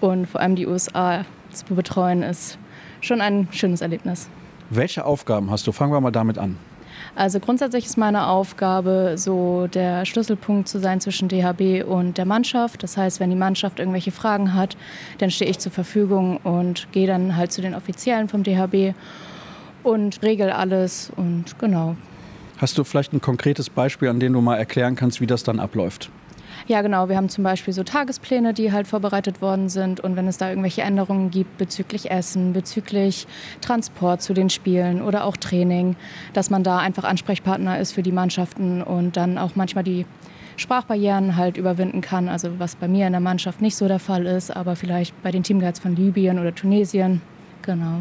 [0.00, 2.58] Und vor allem die USA zu betreuen ist
[3.06, 4.28] schon ein schönes Erlebnis.
[4.70, 5.72] Welche Aufgaben hast du?
[5.72, 6.56] Fangen wir mal damit an.
[7.14, 12.82] Also grundsätzlich ist meine Aufgabe, so der Schlüsselpunkt zu sein zwischen DHB und der Mannschaft.
[12.82, 14.76] Das heißt, wenn die Mannschaft irgendwelche Fragen hat,
[15.18, 18.94] dann stehe ich zur Verfügung und gehe dann halt zu den Offiziellen vom DHB
[19.82, 21.96] und regel alles und genau.
[22.58, 25.60] Hast du vielleicht ein konkretes Beispiel, an dem du mal erklären kannst, wie das dann
[25.60, 26.10] abläuft?
[26.68, 27.08] Ja, genau.
[27.08, 30.00] Wir haben zum Beispiel so Tagespläne, die halt vorbereitet worden sind.
[30.00, 33.28] Und wenn es da irgendwelche Änderungen gibt bezüglich Essen, bezüglich
[33.60, 35.94] Transport zu den Spielen oder auch Training,
[36.32, 40.06] dass man da einfach Ansprechpartner ist für die Mannschaften und dann auch manchmal die
[40.56, 42.28] Sprachbarrieren halt überwinden kann.
[42.28, 45.30] Also was bei mir in der Mannschaft nicht so der Fall ist, aber vielleicht bei
[45.30, 47.20] den Teamguides von Libyen oder Tunesien.
[47.62, 48.00] Genau.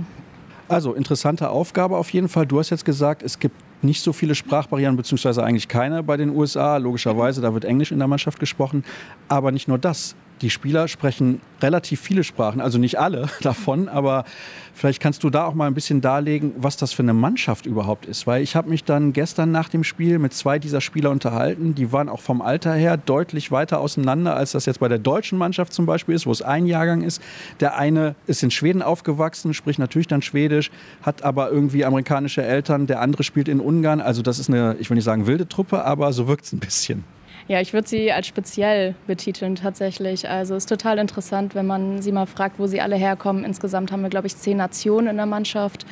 [0.68, 2.48] Also interessante Aufgabe auf jeden Fall.
[2.48, 6.30] Du hast jetzt gesagt, es gibt nicht so viele Sprachbarrieren, beziehungsweise eigentlich keine bei den
[6.30, 6.78] USA.
[6.78, 8.84] Logischerweise, da wird Englisch in der Mannschaft gesprochen.
[9.28, 10.16] Aber nicht nur das.
[10.42, 14.26] Die Spieler sprechen relativ viele Sprachen, also nicht alle davon, aber
[14.74, 18.06] vielleicht kannst du da auch mal ein bisschen darlegen, was das für eine Mannschaft überhaupt
[18.06, 18.28] ist.
[18.28, 21.74] Weil ich habe mich dann gestern nach dem Spiel mit zwei dieser Spieler unterhalten.
[21.74, 25.38] Die waren auch vom Alter her deutlich weiter auseinander, als das jetzt bei der deutschen
[25.38, 27.22] Mannschaft zum Beispiel ist, wo es ein Jahrgang ist.
[27.62, 30.72] Der eine ist in Schweden aufgewachsen, spricht natürlich dann Schwedisch,
[31.02, 32.88] hat aber irgendwie amerikanische Eltern.
[32.88, 34.02] Der andere spielt in Ungarn.
[34.02, 36.60] Also das ist eine, ich will nicht sagen wilde Truppe, aber so wirkt es ein
[36.60, 37.15] bisschen.
[37.48, 40.28] Ja, ich würde sie als speziell betiteln tatsächlich.
[40.28, 43.44] Also es ist total interessant, wenn man sie mal fragt, wo sie alle herkommen.
[43.44, 45.86] Insgesamt haben wir, glaube ich, zehn Nationen in der Mannschaft.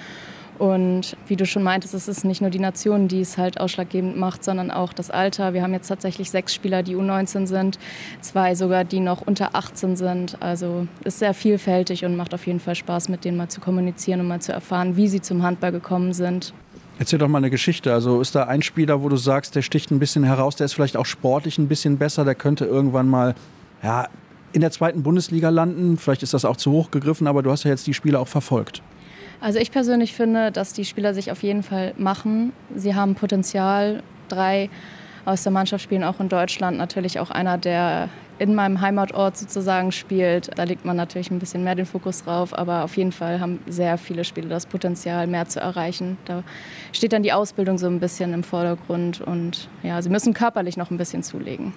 [0.58, 4.18] Und wie du schon meintest, es ist nicht nur die Nation, die es halt ausschlaggebend
[4.18, 5.54] macht, sondern auch das Alter.
[5.54, 7.80] Wir haben jetzt tatsächlich sechs Spieler, die U19 sind,
[8.22, 10.38] zwei sogar, die noch unter 18 sind.
[10.42, 14.22] Also ist sehr vielfältig und macht auf jeden Fall Spaß, mit denen mal zu kommunizieren
[14.22, 16.54] und mal zu erfahren, wie sie zum Handball gekommen sind.
[17.00, 17.92] Erzähl doch mal eine Geschichte.
[17.92, 20.74] Also ist da ein Spieler, wo du sagst, der sticht ein bisschen heraus, der ist
[20.74, 23.36] vielleicht auch sportlich ein bisschen besser, der könnte irgendwann mal
[23.82, 24.08] ja,
[24.54, 25.98] in der zweiten Bundesliga landen.
[25.98, 28.28] Vielleicht ist das auch zu hoch gegriffen, aber du hast ja jetzt die Spieler auch
[28.28, 28.82] verfolgt.
[29.42, 32.54] Also ich persönlich finde, dass die Spieler sich auf jeden Fall machen.
[32.76, 34.02] Sie haben Potenzial.
[34.30, 34.70] Drei
[35.26, 36.78] aus der Mannschaft spielen auch in Deutschland.
[36.78, 40.50] Natürlich auch einer, der in meinem Heimatort sozusagen spielt.
[40.58, 43.60] Da legt man natürlich ein bisschen mehr den Fokus drauf, aber auf jeden Fall haben
[43.68, 46.18] sehr viele Spieler das Potenzial, mehr zu erreichen.
[46.26, 46.44] Da
[46.92, 50.92] steht dann die Ausbildung so ein bisschen im Vordergrund und ja, sie müssen körperlich noch
[50.92, 51.74] ein bisschen zulegen.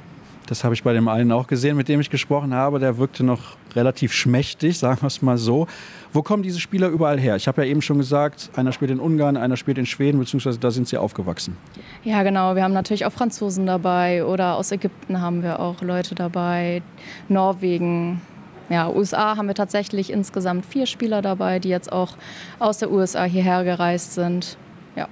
[0.47, 2.79] Das habe ich bei dem einen auch gesehen, mit dem ich gesprochen habe.
[2.79, 5.67] Der wirkte noch relativ schmächtig, sagen wir es mal so.
[6.13, 7.37] Wo kommen diese Spieler überall her?
[7.37, 10.59] Ich habe ja eben schon gesagt, einer spielt in Ungarn, einer spielt in Schweden, beziehungsweise
[10.59, 11.57] da sind sie aufgewachsen.
[12.05, 12.55] Ja, genau.
[12.55, 16.83] Wir haben natürlich auch Franzosen dabei oder aus Ägypten haben wir auch Leute dabei,
[17.29, 18.21] Norwegen.
[18.69, 22.17] Ja, USA haben wir tatsächlich insgesamt vier Spieler dabei, die jetzt auch
[22.59, 24.57] aus der USA hierher gereist sind.
[24.97, 25.09] Ja.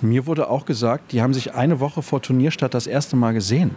[0.00, 3.76] Mir wurde auch gesagt, die haben sich eine Woche vor Turnierstart das erste Mal gesehen.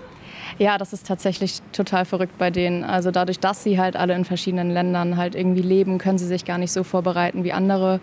[0.57, 2.83] Ja, das ist tatsächlich total verrückt bei denen.
[2.83, 6.45] Also dadurch, dass sie halt alle in verschiedenen Ländern halt irgendwie leben, können sie sich
[6.45, 7.99] gar nicht so vorbereiten wie andere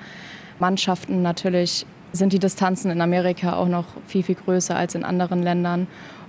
[0.58, 1.22] Mannschaften.
[1.22, 5.86] Natürlich sind die Distanzen in Amerika auch noch viel, viel größer als in anderen Ländern.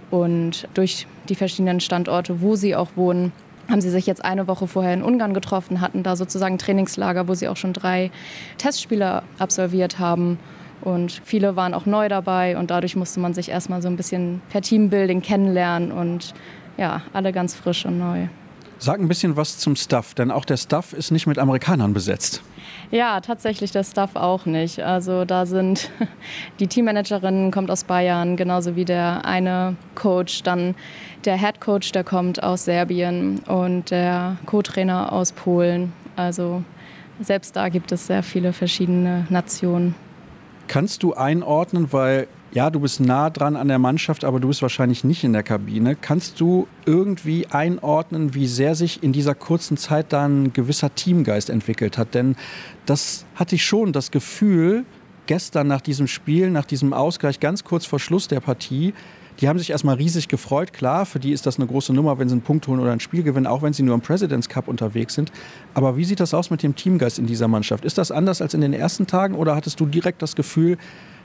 [0.10, 3.32] Und durch die verschiedenen Standorte, wo sie auch wohnen,
[3.70, 7.34] haben sie sich jetzt eine Woche vorher in Ungarn getroffen, hatten da sozusagen Trainingslager, wo
[7.34, 8.12] sie auch schon drei
[8.58, 10.40] Testspiele absolviert haben.
[10.88, 14.42] Und viele waren auch neu dabei und dadurch musste man sich erstmal so ein bisschen
[14.50, 16.34] per Teambuilding kennenlernen und
[16.78, 18.28] ja, alle ganz frisch und neu.
[18.78, 22.42] Sag ein bisschen was zum Staff, denn auch der Staff ist nicht mit Amerikanern besetzt.
[22.90, 24.80] Ja, tatsächlich der Staff auch nicht.
[24.80, 25.92] Also da sind
[26.62, 30.74] die Teammanagerin kommt aus Bayern, genauso wie der eine Coach, dann
[31.26, 35.92] der Head Coach, der kommt aus Serbien und der Co-Trainer aus Polen.
[36.16, 36.64] Also
[37.20, 40.07] selbst da gibt es sehr viele verschiedene Nationen.
[40.68, 44.62] Kannst du einordnen, weil ja, du bist nah dran an der Mannschaft, aber du bist
[44.62, 45.96] wahrscheinlich nicht in der Kabine.
[45.96, 51.50] Kannst du irgendwie einordnen, wie sehr sich in dieser kurzen Zeit da ein gewisser Teamgeist
[51.50, 52.14] entwickelt hat?
[52.14, 52.36] Denn
[52.86, 54.86] das hatte ich schon das Gefühl,
[55.26, 58.94] gestern nach diesem Spiel, nach diesem Ausgleich, ganz kurz vor Schluss der Partie,
[59.40, 60.74] die haben sich erstmal riesig gefreut.
[60.74, 63.00] Klar, für die ist das eine große Nummer, wenn sie einen Punkt holen oder ein
[63.00, 65.32] Spiel gewinnen, auch wenn sie nur im President's Cup unterwegs sind.
[65.74, 67.86] Aber wie sieht das aus mit dem Teamgeist in dieser Mannschaft?
[67.86, 70.78] Ist das anders als in den ersten Tagen oder hattest du direkt das Gefühl,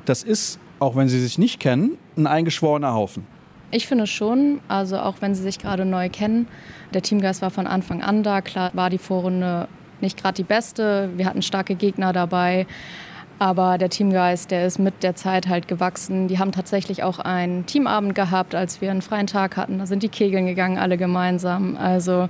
[0.04, 3.26] das ist, auch wenn sie sich nicht kennen, ein eingeschworener Haufen?
[3.70, 6.46] Ich finde schon, also auch wenn sie sich gerade neu kennen.
[6.92, 8.42] Der Teamgeist war von Anfang an da.
[8.42, 9.66] Klar war die Vorrunde
[10.02, 11.08] nicht gerade die beste.
[11.16, 12.66] Wir hatten starke Gegner dabei.
[13.42, 16.28] Aber der Teamgeist, der ist mit der Zeit halt gewachsen.
[16.28, 19.80] Die haben tatsächlich auch einen Teamabend gehabt, als wir einen freien Tag hatten.
[19.80, 21.76] Da sind die Kegeln gegangen, alle gemeinsam.
[21.76, 22.28] Also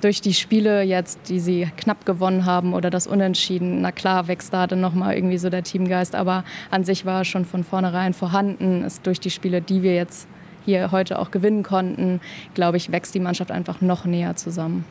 [0.00, 4.54] durch die Spiele jetzt, die sie knapp gewonnen haben oder das Unentschieden, na klar wächst
[4.54, 6.14] da dann nochmal irgendwie so der Teamgeist.
[6.14, 8.82] Aber an sich war schon von vornherein vorhanden.
[8.82, 10.26] Ist durch die Spiele, die wir jetzt
[10.64, 12.22] hier heute auch gewinnen konnten,
[12.54, 14.86] glaube ich, wächst die Mannschaft einfach noch näher zusammen.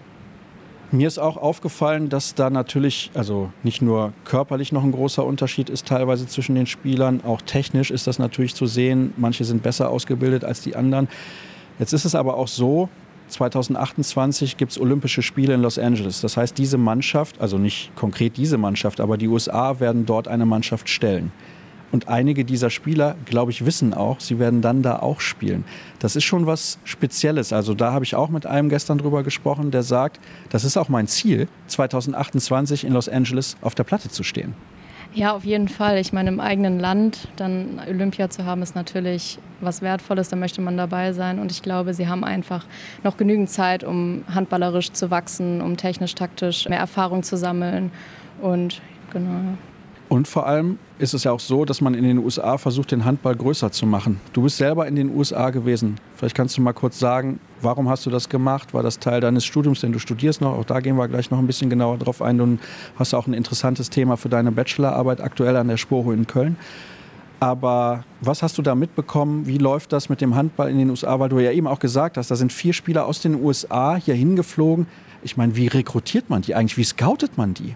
[0.93, 5.71] Mir ist auch aufgefallen, dass da natürlich, also nicht nur körperlich noch ein großer Unterschied
[5.71, 9.11] ist teilweise zwischen den Spielern, auch technisch ist das natürlich zu sehen.
[9.17, 11.07] Manche sind besser ausgebildet als die anderen.
[11.79, 12.89] Jetzt ist es aber auch so,
[13.29, 16.21] 2028 gibt es Olympische Spiele in Los Angeles.
[16.21, 20.45] Das heißt, diese Mannschaft, also nicht konkret diese Mannschaft, aber die USA werden dort eine
[20.45, 21.31] Mannschaft stellen.
[21.93, 25.63] Und einige dieser Spieler, glaube ich, wissen auch, sie werden dann da auch spielen.
[25.99, 27.53] Das ist schon was Spezielles.
[27.53, 30.89] Also da habe ich auch mit einem gestern drüber gesprochen, der sagt, das ist auch
[30.89, 34.55] mein Ziel, 2028 in Los Angeles auf der Platte zu stehen.
[35.13, 35.99] Ja, auf jeden Fall.
[35.99, 40.29] Ich meine, im eigenen Land dann Olympia zu haben, ist natürlich was Wertvolles.
[40.29, 41.37] Da möchte man dabei sein.
[41.37, 42.65] Und ich glaube, sie haben einfach
[43.03, 47.91] noch genügend Zeit, um handballerisch zu wachsen, um technisch, taktisch mehr Erfahrung zu sammeln.
[48.41, 49.57] Und genau.
[50.13, 53.03] Und vor allem ist es ja auch so, dass man in den USA versucht, den
[53.03, 54.21] Handball größer zu machen.
[54.31, 55.95] Du bist selber in den USA gewesen.
[56.15, 58.75] Vielleicht kannst du mal kurz sagen, warum hast du das gemacht?
[58.75, 60.55] War das Teil deines Studiums, denn du studierst noch?
[60.55, 62.37] Auch da gehen wir gleich noch ein bisschen genauer drauf ein.
[62.37, 62.59] Du
[62.95, 66.57] hast auch ein interessantes Thema für deine Bachelorarbeit aktuell an der Sporo in Köln.
[67.39, 69.47] Aber was hast du da mitbekommen?
[69.47, 71.19] Wie läuft das mit dem Handball in den USA?
[71.19, 74.13] Weil du ja eben auch gesagt hast, da sind vier Spieler aus den USA hier
[74.13, 74.85] hingeflogen.
[75.23, 76.77] Ich meine, wie rekrutiert man die eigentlich?
[76.77, 77.73] Wie scoutet man die?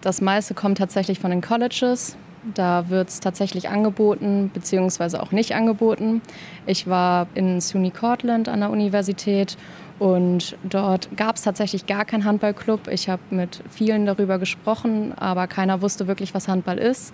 [0.00, 2.16] Das meiste kommt tatsächlich von den Colleges.
[2.54, 6.22] Da wird es tatsächlich angeboten, beziehungsweise auch nicht angeboten.
[6.66, 9.56] Ich war in SUNY Cortland an der Universität
[9.98, 12.88] Und dort gab es tatsächlich gar keinen Handballclub.
[12.88, 17.12] Ich habe mit vielen darüber gesprochen, aber keiner wusste wirklich, was Handball ist.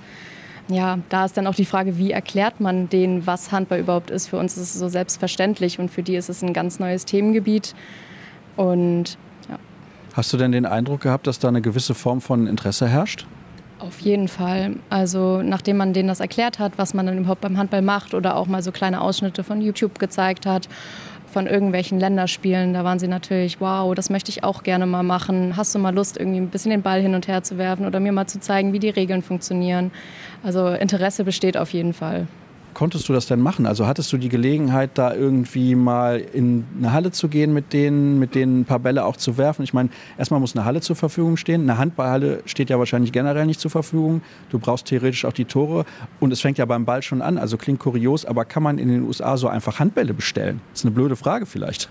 [0.69, 4.29] Ja, da ist dann auch die Frage, wie erklärt man denen, was Handball überhaupt ist.
[4.29, 7.75] Für uns ist es so selbstverständlich und für die ist es ein ganz neues Themengebiet.
[8.57, 9.19] Und.
[10.15, 13.27] Hast du denn den Eindruck gehabt, dass da eine gewisse Form von Interesse herrscht?
[13.81, 14.77] Auf jeden Fall.
[14.89, 18.37] Also nachdem man denen das erklärt hat, was man dann überhaupt beim Handball macht oder
[18.37, 20.69] auch mal so kleine Ausschnitte von YouTube gezeigt hat,
[21.27, 25.57] von irgendwelchen Länderspielen, da waren sie natürlich, wow, das möchte ich auch gerne mal machen.
[25.57, 27.99] Hast du mal Lust, irgendwie ein bisschen den Ball hin und her zu werfen oder
[27.99, 29.91] mir mal zu zeigen, wie die Regeln funktionieren?
[30.45, 32.29] Also Interesse besteht auf jeden Fall
[32.75, 33.67] konntest du das denn machen?
[33.67, 38.19] Also hattest du die Gelegenheit, da irgendwie mal in eine Halle zu gehen mit denen,
[38.19, 39.63] mit denen ein paar Bälle auch zu werfen?
[39.63, 41.63] Ich meine, erstmal muss eine Halle zur Verfügung stehen.
[41.63, 44.23] Eine Handballhalle steht ja wahrscheinlich generell nicht zur Verfügung.
[44.51, 45.87] Du brauchst theoretisch auch die Tore.
[46.21, 47.39] Und es fängt ja beim Ball schon an.
[47.39, 50.61] Also klingt kurios, aber kann man in den USA so einfach Handbälle bestellen?
[50.71, 51.89] Das ist eine blöde Frage vielleicht.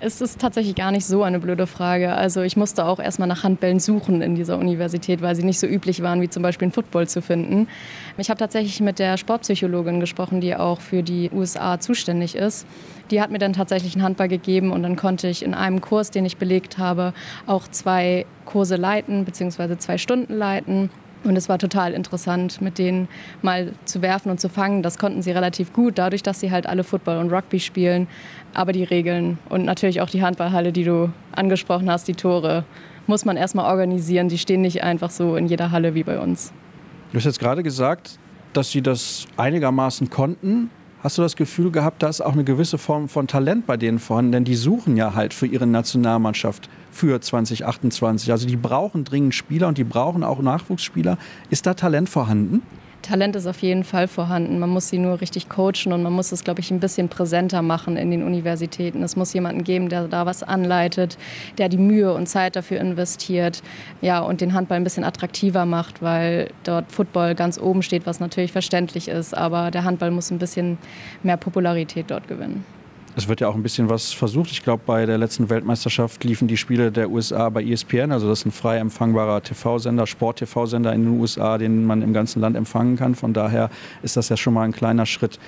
[0.00, 2.12] Es ist tatsächlich gar nicht so eine blöde Frage.
[2.12, 5.66] Also ich musste auch erstmal nach Handbällen suchen in dieser Universität, weil sie nicht so
[5.66, 7.68] üblich waren, wie zum Beispiel ein Football zu finden.
[8.18, 12.66] Ich habe tatsächlich mit der Sportpsychologin gesprochen, die auch für die USA zuständig ist.
[13.10, 16.10] Die hat mir dann tatsächlich einen Handball gegeben und dann konnte ich in einem Kurs,
[16.10, 17.12] den ich belegt habe,
[17.46, 20.90] auch zwei Kurse leiten, beziehungsweise zwei Stunden leiten.
[21.24, 23.08] Und es war total interessant, mit denen
[23.40, 24.82] mal zu werfen und zu fangen.
[24.82, 28.08] Das konnten sie relativ gut, dadurch, dass sie halt alle Football und Rugby spielen.
[28.52, 32.64] Aber die Regeln und natürlich auch die Handballhalle, die du angesprochen hast, die Tore,
[33.06, 34.28] muss man erstmal organisieren.
[34.28, 36.52] Die stehen nicht einfach so in jeder Halle wie bei uns.
[37.12, 38.18] Du hast jetzt gerade gesagt,
[38.56, 40.70] dass sie das einigermaßen konnten.
[41.02, 43.98] Hast du das Gefühl gehabt, da ist auch eine gewisse Form von Talent bei denen
[43.98, 44.32] vorhanden?
[44.32, 48.32] Denn die suchen ja halt für ihre Nationalmannschaft für 2028.
[48.32, 51.18] Also die brauchen dringend Spieler und die brauchen auch Nachwuchsspieler.
[51.50, 52.62] Ist da Talent vorhanden?
[53.04, 54.58] Talent ist auf jeden Fall vorhanden.
[54.58, 57.60] Man muss sie nur richtig coachen und man muss es, glaube ich, ein bisschen präsenter
[57.60, 59.02] machen in den Universitäten.
[59.02, 61.18] Es muss jemanden geben, der da was anleitet,
[61.58, 63.62] der die Mühe und Zeit dafür investiert
[64.00, 68.20] ja, und den Handball ein bisschen attraktiver macht, weil dort Football ganz oben steht, was
[68.20, 69.36] natürlich verständlich ist.
[69.36, 70.78] Aber der Handball muss ein bisschen
[71.22, 72.64] mehr Popularität dort gewinnen.
[73.16, 74.50] Es wird ja auch ein bisschen was versucht.
[74.50, 78.40] Ich glaube, bei der letzten Weltmeisterschaft liefen die Spiele der USA bei ESPN, also das
[78.40, 82.96] ist ein frei empfangbarer TV-Sender, Sport-TV-Sender in den USA, den man im ganzen Land empfangen
[82.96, 83.14] kann.
[83.14, 83.70] Von daher
[84.02, 85.38] ist das ja schon mal ein kleiner Schritt.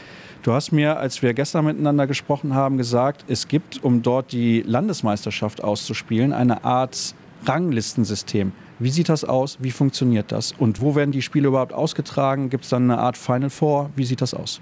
[0.45, 4.63] Du hast mir, als wir gestern miteinander gesprochen haben, gesagt, es gibt, um dort die
[4.63, 8.53] Landesmeisterschaft auszuspielen, eine Art Ranglistensystem.
[8.79, 9.59] Wie sieht das aus?
[9.61, 10.53] Wie funktioniert das?
[10.57, 12.49] Und wo werden die Spiele überhaupt ausgetragen?
[12.49, 13.91] Gibt es dann eine Art Final Four?
[13.97, 14.61] Wie sieht das aus?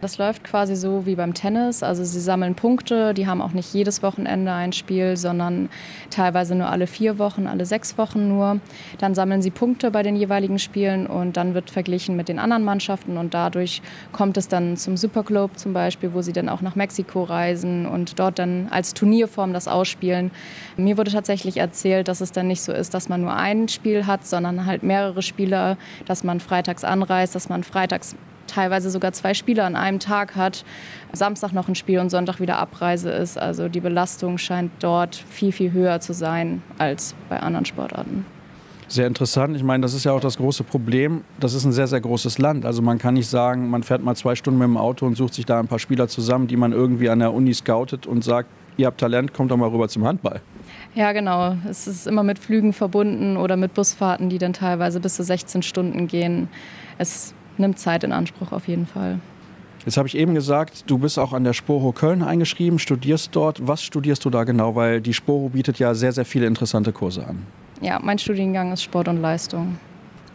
[0.00, 1.82] Das läuft quasi so wie beim Tennis.
[1.82, 5.68] Also sie sammeln Punkte, die haben auch nicht jedes Wochenende ein Spiel, sondern
[6.10, 8.60] teilweise nur alle vier Wochen, alle sechs Wochen nur.
[8.98, 12.64] Dann sammeln sie Punkte bei den jeweiligen Spielen und dann wird verglichen mit den anderen
[12.64, 13.82] Mannschaften und dadurch
[14.12, 18.18] kommt es dann zum Superclub zum Beispiel, wo sie dann auch nach Mexiko reisen und
[18.18, 20.30] dort dann als Turnierform das ausspielen.
[20.76, 24.06] Mir wurde tatsächlich erzählt, dass es dann nicht so ist, dass man nur ein Spiel
[24.06, 25.76] hat, sondern halt mehrere Spieler,
[26.06, 28.16] dass man freitags anreist, dass man freitags
[28.46, 30.64] teilweise sogar zwei Spiele an einem Tag hat,
[31.12, 33.38] Samstag noch ein Spiel und Sonntag wieder Abreise ist.
[33.38, 38.26] Also die Belastung scheint dort viel, viel höher zu sein als bei anderen Sportarten.
[38.86, 39.56] Sehr interessant.
[39.56, 41.24] Ich meine, das ist ja auch das große Problem.
[41.40, 42.66] Das ist ein sehr, sehr großes Land.
[42.66, 45.34] Also man kann nicht sagen, man fährt mal zwei Stunden mit dem Auto und sucht
[45.34, 48.48] sich da ein paar Spieler zusammen, die man irgendwie an der Uni scoutet und sagt,
[48.76, 50.40] ihr habt Talent, kommt doch mal rüber zum Handball.
[50.94, 51.56] Ja, genau.
[51.68, 55.62] Es ist immer mit Flügen verbunden oder mit Busfahrten, die dann teilweise bis zu 16
[55.62, 56.48] Stunden gehen.
[56.98, 59.18] Es nimmt Zeit in Anspruch auf jeden Fall.
[59.84, 63.66] Jetzt habe ich eben gesagt, du bist auch an der Sporo Köln eingeschrieben, studierst dort.
[63.66, 64.74] Was studierst du da genau?
[64.74, 67.46] Weil die Sporo bietet ja sehr, sehr viele interessante Kurse an.
[67.82, 69.76] Ja, mein Studiengang ist Sport und Leistung.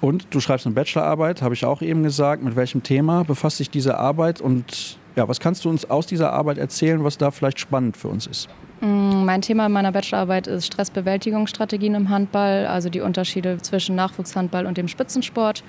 [0.02, 2.44] Und du schreibst eine Bachelorarbeit, habe ich auch eben gesagt.
[2.44, 4.40] Mit welchem Thema befasst sich diese Arbeit?
[4.40, 8.08] Und ja, was kannst du uns aus dieser Arbeit erzählen, was da vielleicht spannend für
[8.08, 8.50] uns ist?
[8.82, 14.66] Mm, mein Thema in meiner Bachelorarbeit ist Stressbewältigungsstrategien im Handball, also die Unterschiede zwischen Nachwuchshandball
[14.66, 15.64] und dem Spitzensport.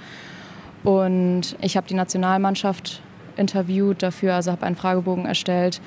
[0.84, 3.02] Und ich habe die Nationalmannschaft
[3.36, 5.80] interviewt dafür, also habe einen Fragebogen erstellt.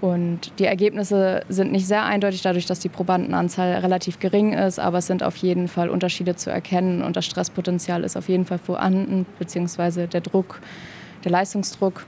[0.00, 4.98] Und die Ergebnisse sind nicht sehr eindeutig, dadurch, dass die Probandenanzahl relativ gering ist, aber
[4.98, 8.58] es sind auf jeden Fall Unterschiede zu erkennen und das Stresspotenzial ist auf jeden Fall
[8.58, 10.60] vorhanden, beziehungsweise der Druck,
[11.24, 12.04] der Leistungsdruck.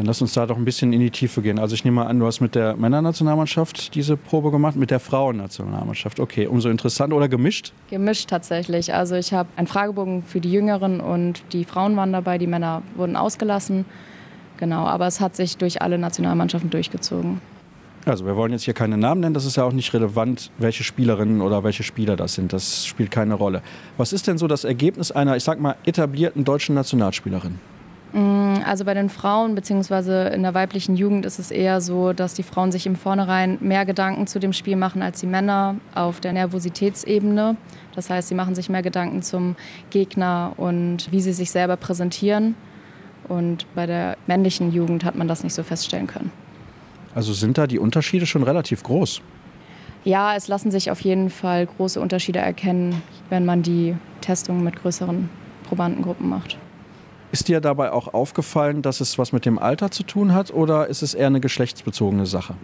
[0.00, 1.58] Dann lass uns da doch ein bisschen in die Tiefe gehen.
[1.58, 4.98] Also ich nehme mal an, du hast mit der Männernationalmannschaft diese Probe gemacht, mit der
[4.98, 6.20] Frauennationalmannschaft.
[6.20, 7.74] Okay, umso interessanter oder gemischt?
[7.90, 8.94] Gemischt tatsächlich.
[8.94, 12.80] Also ich habe einen Fragebogen für die Jüngeren und die Frauen waren dabei, die Männer
[12.96, 13.84] wurden ausgelassen.
[14.56, 17.42] Genau, aber es hat sich durch alle Nationalmannschaften durchgezogen.
[18.06, 20.82] Also wir wollen jetzt hier keine Namen nennen, das ist ja auch nicht relevant, welche
[20.82, 22.54] Spielerinnen oder welche Spieler das sind.
[22.54, 23.60] Das spielt keine Rolle.
[23.98, 27.58] Was ist denn so das Ergebnis einer, ich sag mal, etablierten deutschen Nationalspielerin?
[28.12, 30.34] Mm, also bei den Frauen bzw.
[30.34, 33.84] in der weiblichen Jugend ist es eher so, dass die Frauen sich im Vornherein mehr
[33.84, 37.56] Gedanken zu dem Spiel machen als die Männer auf der Nervositätsebene.
[37.94, 39.56] Das heißt, sie machen sich mehr Gedanken zum
[39.90, 42.54] Gegner und wie sie sich selber präsentieren.
[43.28, 46.32] Und bei der männlichen Jugend hat man das nicht so feststellen können.
[47.14, 49.20] Also sind da die Unterschiede schon relativ groß?
[50.02, 54.76] Ja, es lassen sich auf jeden Fall große Unterschiede erkennen, wenn man die Testungen mit
[54.76, 55.28] größeren
[55.68, 56.56] Probandengruppen macht.
[57.32, 60.88] Ist dir dabei auch aufgefallen, dass es was mit dem Alter zu tun hat oder
[60.88, 62.54] ist es eher eine geschlechtsbezogene Sache?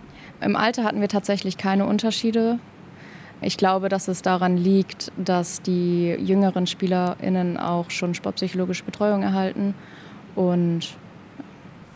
[0.41, 2.59] Im Alter hatten wir tatsächlich keine Unterschiede.
[3.41, 9.75] Ich glaube, dass es daran liegt, dass die jüngeren SpielerInnen auch schon sportpsychologische Betreuung erhalten
[10.35, 10.97] und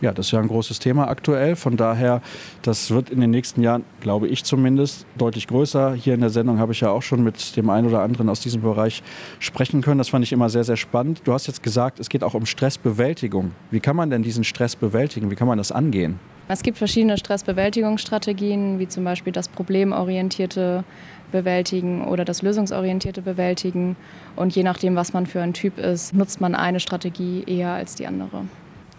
[0.01, 1.55] ja, das ist ja ein großes Thema aktuell.
[1.55, 2.21] Von daher,
[2.63, 5.93] das wird in den nächsten Jahren, glaube ich zumindest, deutlich größer.
[5.93, 8.39] Hier in der Sendung habe ich ja auch schon mit dem einen oder anderen aus
[8.39, 9.03] diesem Bereich
[9.39, 9.99] sprechen können.
[9.99, 11.21] Das fand ich immer sehr, sehr spannend.
[11.23, 13.51] Du hast jetzt gesagt, es geht auch um Stressbewältigung.
[13.69, 15.29] Wie kann man denn diesen Stress bewältigen?
[15.29, 16.19] Wie kann man das angehen?
[16.47, 20.83] Es gibt verschiedene Stressbewältigungsstrategien, wie zum Beispiel das problemorientierte
[21.31, 23.95] Bewältigen oder das lösungsorientierte Bewältigen.
[24.35, 27.95] Und je nachdem, was man für ein Typ ist, nutzt man eine Strategie eher als
[27.95, 28.43] die andere.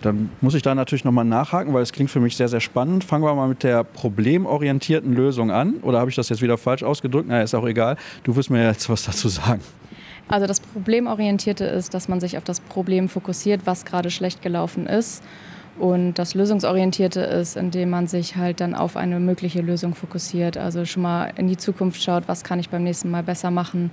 [0.03, 3.05] Dann muss ich da natürlich nochmal nachhaken, weil es klingt für mich sehr, sehr spannend.
[3.05, 5.75] Fangen wir mal mit der problemorientierten Lösung an.
[5.83, 7.29] Oder habe ich das jetzt wieder falsch ausgedrückt?
[7.29, 7.97] Naja, ist auch egal.
[8.25, 9.61] Du wirst mir jetzt was dazu sagen.
[10.29, 14.87] Also das Problemorientierte ist, dass man sich auf das Problem fokussiert, was gerade schlecht gelaufen
[14.87, 15.23] ist.
[15.79, 20.57] Und das Lösungsorientierte ist, indem man sich halt dann auf eine mögliche Lösung fokussiert.
[20.57, 23.91] Also schon mal in die Zukunft schaut, was kann ich beim nächsten Mal besser machen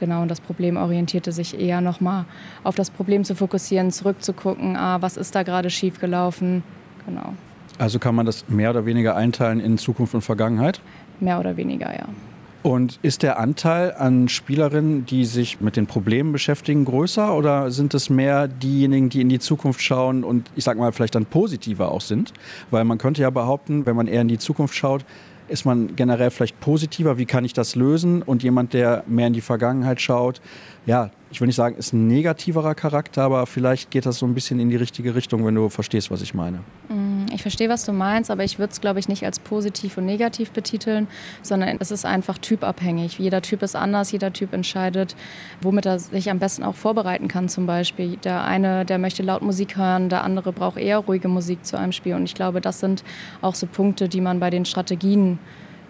[0.00, 2.24] Genau, und das Problem orientierte sich eher nochmal
[2.64, 6.62] auf das Problem zu fokussieren, zurückzugucken, ah, was ist da gerade schiefgelaufen.
[7.04, 7.34] Genau.
[7.76, 10.80] Also kann man das mehr oder weniger einteilen in Zukunft und Vergangenheit?
[11.20, 12.06] Mehr oder weniger, ja.
[12.62, 17.92] Und ist der Anteil an Spielerinnen, die sich mit den Problemen beschäftigen, größer oder sind
[17.92, 21.90] es mehr diejenigen, die in die Zukunft schauen und ich sag mal vielleicht dann positiver
[21.92, 22.32] auch sind?
[22.70, 25.04] Weil man könnte ja behaupten, wenn man eher in die Zukunft schaut,
[25.50, 28.22] ist man generell vielleicht positiver, wie kann ich das lösen?
[28.22, 30.40] Und jemand, der mehr in die Vergangenheit schaut,
[30.86, 34.34] ja, ich will nicht sagen, ist ein negativerer Charakter, aber vielleicht geht das so ein
[34.34, 36.58] bisschen in die richtige Richtung, wenn du verstehst, was ich meine.
[36.88, 39.98] Mm, ich verstehe, was du meinst, aber ich würde es, glaube ich, nicht als positiv
[39.98, 41.06] und negativ betiteln,
[41.42, 43.18] sondern es ist einfach typabhängig.
[43.18, 45.14] Jeder Typ ist anders, jeder Typ entscheidet,
[45.60, 48.16] womit er sich am besten auch vorbereiten kann zum Beispiel.
[48.16, 51.92] Der eine, der möchte laut Musik hören, der andere braucht eher ruhige Musik zu einem
[51.92, 52.14] Spiel.
[52.14, 53.04] Und ich glaube, das sind
[53.42, 55.38] auch so Punkte, die man bei den Strategien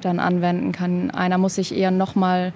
[0.02, 1.10] dann anwenden kann.
[1.10, 2.52] Einer muss sich eher nochmal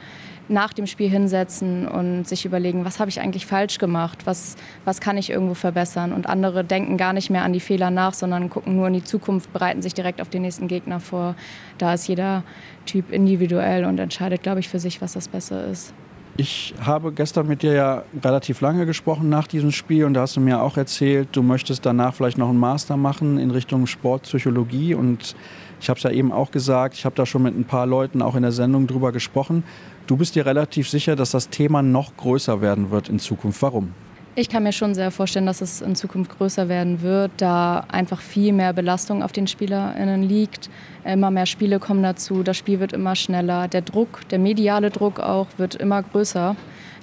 [0.49, 5.01] nach dem Spiel hinsetzen und sich überlegen, was habe ich eigentlich falsch gemacht, was, was
[5.01, 6.12] kann ich irgendwo verbessern.
[6.12, 9.05] Und andere denken gar nicht mehr an die Fehler nach, sondern gucken nur in die
[9.05, 11.34] Zukunft, bereiten sich direkt auf den nächsten Gegner vor.
[11.78, 12.42] Da ist jeder
[12.86, 15.95] Typ individuell und entscheidet, glaube ich, für sich, was das Beste ist.
[16.36, 20.34] Ich habe gestern mit dir ja relativ lange gesprochen nach diesem Spiel und da hast
[20.34, 24.95] du mir auch erzählt, du möchtest danach vielleicht noch einen Master machen in Richtung Sportpsychologie
[24.95, 25.36] und
[25.80, 28.20] ich habe es ja eben auch gesagt, ich habe da schon mit ein paar Leuten
[28.20, 29.62] auch in der Sendung drüber gesprochen.
[30.07, 33.62] Du bist dir relativ sicher, dass das Thema noch größer werden wird in Zukunft.
[33.62, 33.94] Warum?
[34.36, 38.20] Ich kann mir schon sehr vorstellen, dass es in Zukunft größer werden wird, da einfach
[38.20, 40.68] viel mehr Belastung auf den SpielerInnen liegt.
[41.05, 43.66] Immer mehr Spiele kommen dazu, das Spiel wird immer schneller.
[43.68, 46.55] Der Druck, der mediale Druck auch, wird immer größer.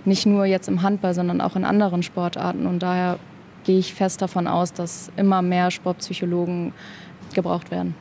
[0.06, 2.68] Nicht nur jetzt im Handball, sondern auch in anderen Sportarten.
[2.68, 3.18] Und daher
[3.64, 6.74] gehe ich fest davon aus, dass immer mehr Sportpsychologen
[7.34, 7.95] gebraucht werden.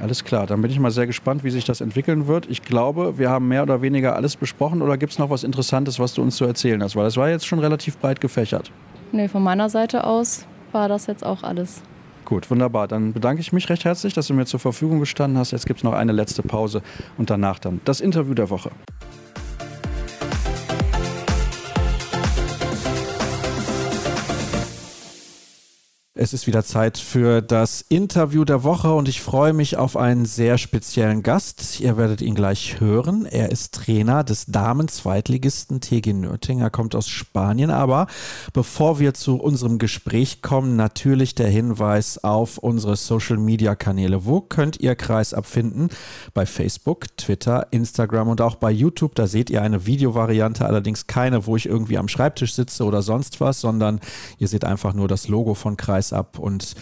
[0.00, 2.46] Alles klar, dann bin ich mal sehr gespannt, wie sich das entwickeln wird.
[2.50, 5.98] Ich glaube, wir haben mehr oder weniger alles besprochen oder gibt es noch was Interessantes,
[5.98, 6.96] was du uns zu erzählen hast?
[6.96, 8.70] Weil das war jetzt schon relativ breit gefächert.
[9.12, 11.82] Nee, von meiner Seite aus war das jetzt auch alles.
[12.24, 12.88] Gut, wunderbar.
[12.88, 15.52] Dann bedanke ich mich recht herzlich, dass du mir zur Verfügung gestanden hast.
[15.52, 16.82] Jetzt gibt es noch eine letzte Pause
[17.18, 18.70] und danach dann das Interview der Woche.
[26.16, 30.26] Es ist wieder Zeit für das Interview der Woche und ich freue mich auf einen
[30.26, 31.80] sehr speziellen Gast.
[31.80, 33.26] Ihr werdet ihn gleich hören.
[33.26, 36.60] Er ist Trainer des Damen-Zweitligisten TG Nürting.
[36.60, 37.72] Er kommt aus Spanien.
[37.72, 38.06] Aber
[38.52, 44.24] bevor wir zu unserem Gespräch kommen, natürlich der Hinweis auf unsere Social-Media-Kanäle.
[44.24, 45.88] Wo könnt ihr Kreisab finden?
[46.32, 49.16] Bei Facebook, Twitter, Instagram und auch bei YouTube.
[49.16, 53.40] Da seht ihr eine Videovariante, allerdings keine, wo ich irgendwie am Schreibtisch sitze oder sonst
[53.40, 53.98] was, sondern
[54.38, 56.74] ihr seht einfach nur das Logo von Kreis Kreisab und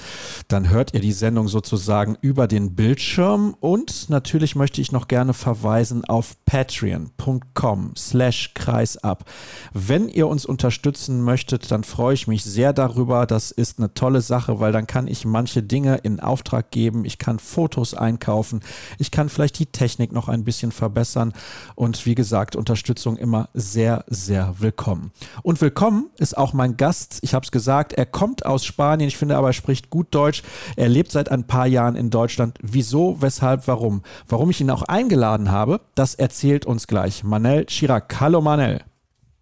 [0.48, 5.32] dann hört ihr die Sendung sozusagen über den Bildschirm und natürlich möchte ich noch gerne
[5.32, 9.24] verweisen auf patreon.com slash kreisab.
[9.72, 13.26] Wenn ihr uns unterstützen möchtet, dann freue ich mich sehr darüber.
[13.26, 17.04] Das ist eine tolle Sache, weil dann kann ich manche Dinge in Auftrag geben.
[17.04, 18.60] Ich kann Fotos einkaufen.
[18.98, 21.32] Ich kann vielleicht die Technik noch ein bisschen verbessern.
[21.74, 25.12] Und wie gesagt, Unterstützung immer sehr, sehr willkommen.
[25.42, 27.18] Und willkommen ist auch mein Gast.
[27.22, 29.08] Ich habe es gesagt, er kommt aus Spanien.
[29.12, 30.42] Ich finde aber, er spricht gut Deutsch.
[30.74, 32.58] Er lebt seit ein paar Jahren in Deutschland.
[32.62, 34.02] Wieso, weshalb, warum?
[34.26, 38.20] Warum ich ihn auch eingeladen habe, das erzählt uns gleich Manel Chirac.
[38.20, 38.80] Hallo Manel.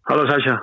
[0.09, 0.61] Hallo Sascha.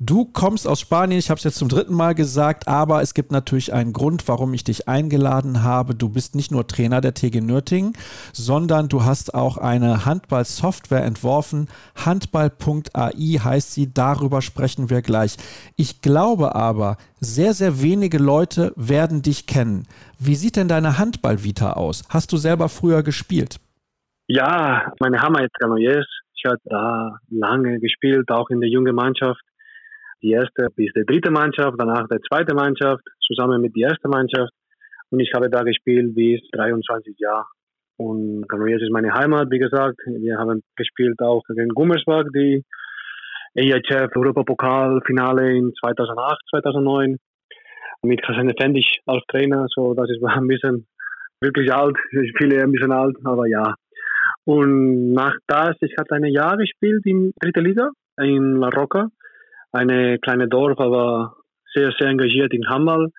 [0.00, 3.30] Du kommst aus Spanien, ich habe es jetzt zum dritten Mal gesagt, aber es gibt
[3.30, 5.94] natürlich einen Grund, warum ich dich eingeladen habe.
[5.94, 7.92] Du bist nicht nur Trainer der TG Nürtingen,
[8.32, 11.68] sondern du hast auch eine Handball-Software entworfen.
[11.94, 15.36] Handball.ai heißt sie, darüber sprechen wir gleich.
[15.76, 19.86] Ich glaube aber, sehr, sehr wenige Leute werden dich kennen.
[20.18, 22.02] Wie sieht denn deine Handball-Vita aus?
[22.08, 23.60] Hast du selber früher gespielt?
[24.26, 26.06] Ja, meine Heimat Granollers.
[26.34, 29.40] Ich habe da lange gespielt, auch in der jungen Mannschaft
[30.24, 34.52] die erste bis die dritte Mannschaft, danach die zweite Mannschaft, zusammen mit der ersten Mannschaft.
[35.10, 37.44] Und ich habe da gespielt bis 23 Jahre.
[37.98, 39.98] Und Granollers ist meine Heimat, wie gesagt.
[40.06, 42.64] Wir haben gespielt auch gegen Gummersbach, die
[43.54, 47.18] EHF Europapokal-Finale in 2008, 2009.
[48.02, 50.86] Mit Hassan Effendic als Trainer, so das ist ein bisschen
[51.40, 51.96] wirklich alt.
[52.10, 53.74] Ich viele ein bisschen alt, aber ja.
[54.44, 59.08] Und nach das, ich hatte ein Jahr gespielt in dritte Liga in La Roca
[59.74, 61.36] eine kleine Dorf, aber
[61.74, 63.10] sehr, sehr engagiert in Handball.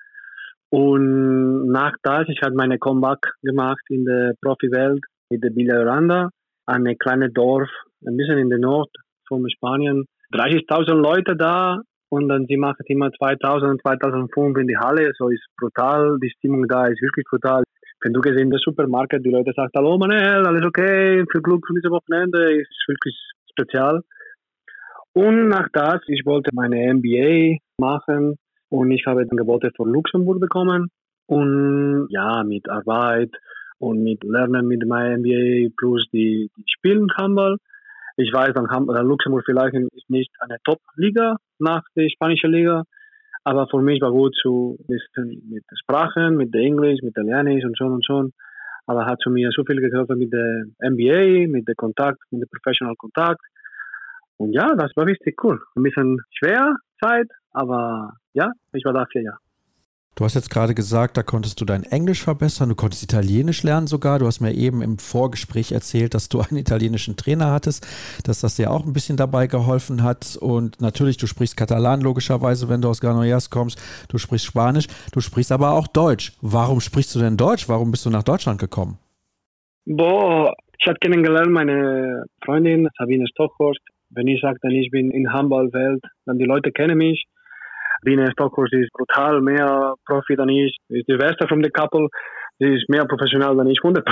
[0.70, 6.30] Und nach das, ich habe meine Comeback gemacht in der Profi-Welt mit der Villa Oranda,
[6.66, 7.70] eine kleine Dorf,
[8.06, 8.89] ein bisschen in der Nord
[9.28, 10.06] von Spanien.
[10.34, 15.45] 30.000 Leute da und dann sie machen immer 2000, 2005 in die Halle, so ist
[15.58, 17.64] brutal, die Stimmung da ist wirklich brutal.
[18.01, 21.66] Wenn du gesehen in der Supermarkt, die Leute sagen, hallo Manel, alles okay, viel Glück
[21.68, 23.16] für diese Wochenende, ist wirklich
[23.51, 24.01] spezial.
[25.16, 28.36] Und nach das, ich wollte meine MBA machen
[28.70, 30.89] und ich habe Angebote von Luxemburg bekommen.
[31.28, 33.32] Und ja, mit Arbeit
[33.80, 37.57] und mit Lernen mit meinem MBA plus die, die Spielen Handball.
[38.18, 39.76] Ich weiß, dann haben Luxemburg vielleicht
[40.09, 42.84] nicht eine Top-Liga nach der spanischen Liga,
[43.45, 47.78] aber für mich war gut zu mit Sprachen, mit der Englisch, mit der Lernisch und
[47.78, 48.30] so und so.
[48.86, 52.49] Aber hat zu mir so viel geholfen mit der MBA, mit der Kontakt, mit dem
[52.49, 53.41] Professional Kontakt
[54.38, 55.61] und ja, das war richtig cool.
[55.75, 59.38] Ein bisschen schwer Zeit, aber ja, ich war da vier Jahre.
[60.17, 63.86] Du hast jetzt gerade gesagt, da konntest du dein Englisch verbessern, du konntest Italienisch lernen
[63.86, 64.17] sogar.
[64.17, 67.86] Du hast mir eben im Vorgespräch erzählt, dass du einen italienischen Trainer hattest,
[68.23, 70.38] dass das dir auch ein bisschen dabei geholfen hat.
[70.39, 73.77] Und natürlich, du sprichst Katalan logischerweise, wenn du aus Granollers kommst.
[74.07, 76.31] Du sprichst Spanisch, du sprichst aber auch Deutsch.
[76.41, 77.67] Warum sprichst du denn Deutsch?
[77.67, 78.97] Warum bist du nach Deutschland gekommen?
[79.86, 83.81] Boah, ich habe kennengelernt meine Freundin Sabine Stockhorst
[84.16, 87.26] wenn ich sage, dann ich bin in Handballwelt, dann die Leute kennen mich.
[88.01, 92.07] Biene Stockhorst ist brutal mehr Profi dann ich, ist die beste von der Couple.
[92.59, 94.07] Sie ist mehr professionell dann ich, 100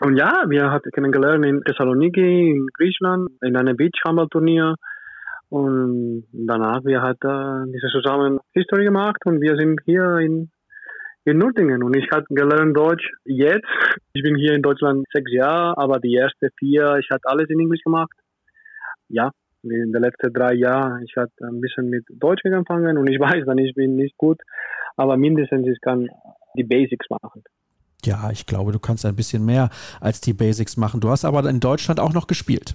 [0.00, 4.74] Und ja, wir haben kennengelernt in Thessaloniki, in Griechenland, in einem Beach-Handball-Turnier.
[5.50, 10.50] Und danach, wir haben äh, diese zusammen History gemacht und wir sind hier in,
[11.24, 11.82] in Nürtingen.
[11.82, 13.66] Und ich habe gelernt Deutsch jetzt.
[14.14, 17.60] Ich bin hier in Deutschland sechs Jahre, aber die ersten vier, ich habe alles in
[17.60, 18.12] Englisch gemacht
[19.10, 19.30] ja,
[19.62, 23.44] in den letzten drei Jahren, ich hatte ein bisschen mit Deutsch angefangen und ich weiß
[23.46, 24.40] dann, ich bin nicht gut,
[24.96, 26.08] aber mindestens ich kann
[26.56, 27.42] die Basics machen.
[28.04, 29.68] Ja, ich glaube, du kannst ein bisschen mehr
[30.00, 31.00] als die Basics machen.
[31.00, 32.74] Du hast aber in Deutschland auch noch gespielt.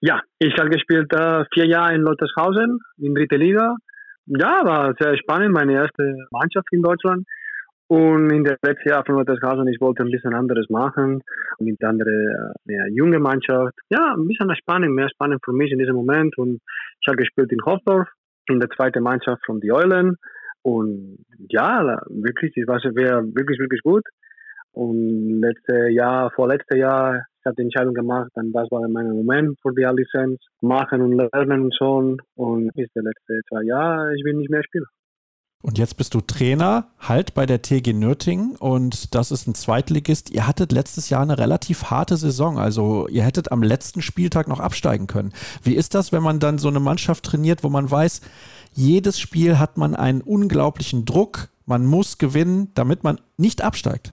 [0.00, 3.76] Ja, ich habe gespielt äh, vier Jahre in Lottershausen in dritte Liga.
[4.26, 7.26] Ja, war sehr spannend, meine erste Mannschaft in Deutschland.
[7.88, 11.22] Und in der letzten Jahr von Lottershausen, ich wollte ein bisschen anderes machen,
[11.60, 13.74] mit andere, mehr junge Mannschaft.
[13.90, 16.36] Ja, ein bisschen spannend, mehr spannend für mich in diesem Moment.
[16.36, 16.60] Und
[17.00, 18.08] ich habe gespielt in Hofdorf,
[18.48, 20.16] in der zweiten Mannschaft von die Eulen.
[20.62, 21.18] Und
[21.48, 24.02] ja, wirklich, das war wirklich, wirklich gut.
[24.72, 29.56] Und letztes Jahr, vorletztes Jahr, ich habe die Entscheidung gemacht, dann das war mein Moment
[29.62, 32.16] für die A-Lizenz, machen und lernen und so.
[32.34, 34.86] Und bis die letzten zwei Jahre, ich bin nicht mehr Spieler.
[35.66, 40.30] Und jetzt bist du Trainer halt bei der TG Nürtingen und das ist ein Zweitligist.
[40.30, 44.60] Ihr hattet letztes Jahr eine relativ harte Saison, also ihr hättet am letzten Spieltag noch
[44.60, 45.32] absteigen können.
[45.64, 48.20] Wie ist das, wenn man dann so eine Mannschaft trainiert, wo man weiß,
[48.74, 54.12] jedes Spiel hat man einen unglaublichen Druck, man muss gewinnen, damit man nicht absteigt?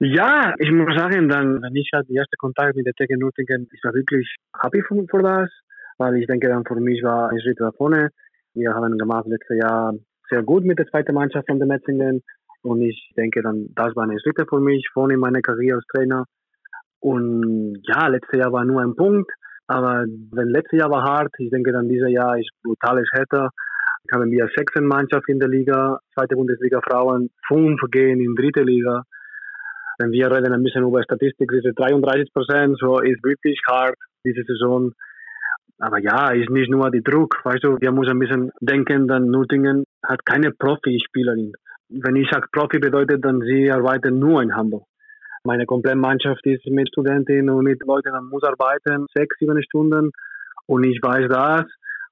[0.00, 3.68] Ja, ich muss sagen, dann, wenn ich hatte den ersten Kontakt mit der TG Nürtingen,
[3.72, 4.26] ich war wirklich
[4.60, 5.50] happy für das,
[5.98, 8.10] weil ich denke, dann für mich war ein Schritt nach vorne.
[8.54, 9.94] Wir haben gemacht letztes Jahr
[10.28, 12.22] sehr gut mit der zweiten Mannschaft von den Metzingen.
[12.62, 15.86] Und ich denke dann, das war eine Schritte für mich vorne in meiner Karriere als
[15.86, 16.24] Trainer.
[17.00, 19.30] Und ja, letztes Jahr war nur ein Punkt.
[19.66, 23.50] Aber wenn letztes Jahr war hart, ich denke dann dieses Jahr ist brutales härter.
[24.12, 29.04] Haben wir sechs Mannschaft in der Liga, zweite Bundesliga Frauen, fünf gehen in dritte Liga.
[29.98, 33.94] Wenn wir reden ein bisschen über Statistik, ist es 33 Prozent, so ist wirklich hart
[34.24, 34.92] diese Saison.
[35.80, 39.28] Aber ja, ist nicht nur die Druck, weißt du, wir müssen ein bisschen denken, dann
[39.28, 41.54] Nutingen hat keine Profispielerin.
[41.88, 44.84] Wenn ich sage Profi, bedeutet dann, sie arbeiten nur in Hamburg.
[45.42, 50.10] Meine komplette Mannschaft ist mit Studentinnen und mit Leuten, man muss arbeiten, sechs, sieben Stunden.
[50.66, 51.64] Und ich weiß das.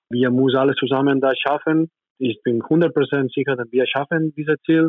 [0.09, 1.91] Wir müssen alles zusammen das schaffen.
[2.19, 4.89] Ich bin 100% sicher, dass wir schaffen dieses Ziel.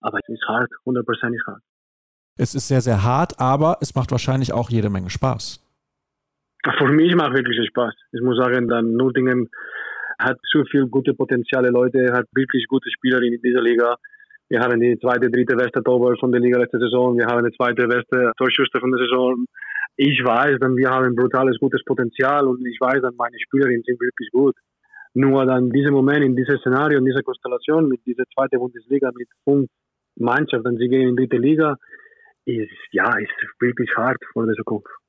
[0.00, 1.62] Aber es ist hart, 100% ist hart.
[2.38, 5.61] Es ist sehr, sehr hart, aber es macht wahrscheinlich auch jede Menge Spaß.
[6.64, 7.94] Für mich macht wirklich Spaß.
[8.12, 9.48] Ich muss sagen, dann Nottingham
[10.18, 13.96] hat zu viel gute Potenziale Leute, hat wirklich gute Spieler in dieser Liga.
[14.48, 17.16] Wir haben die zweite, dritte beste Torwart von der Liga letzte Saison.
[17.16, 19.44] Wir haben die zweite beste Torschüster von der Saison.
[19.96, 24.00] Ich weiß, dann wir haben brutales, gutes Potenzial und ich weiß, dann meine Spielerinnen sind
[24.00, 24.54] wirklich gut.
[25.14, 29.28] Nur dann dieser Moment, in diesem Szenario, in dieser Konstellation mit dieser zweiten Bundesliga mit
[29.44, 29.68] fünf
[30.16, 31.76] Mannschaften, sie gehen in die dritte Liga,
[32.44, 35.01] ist, ja, ist wirklich hart vor der Zukunft.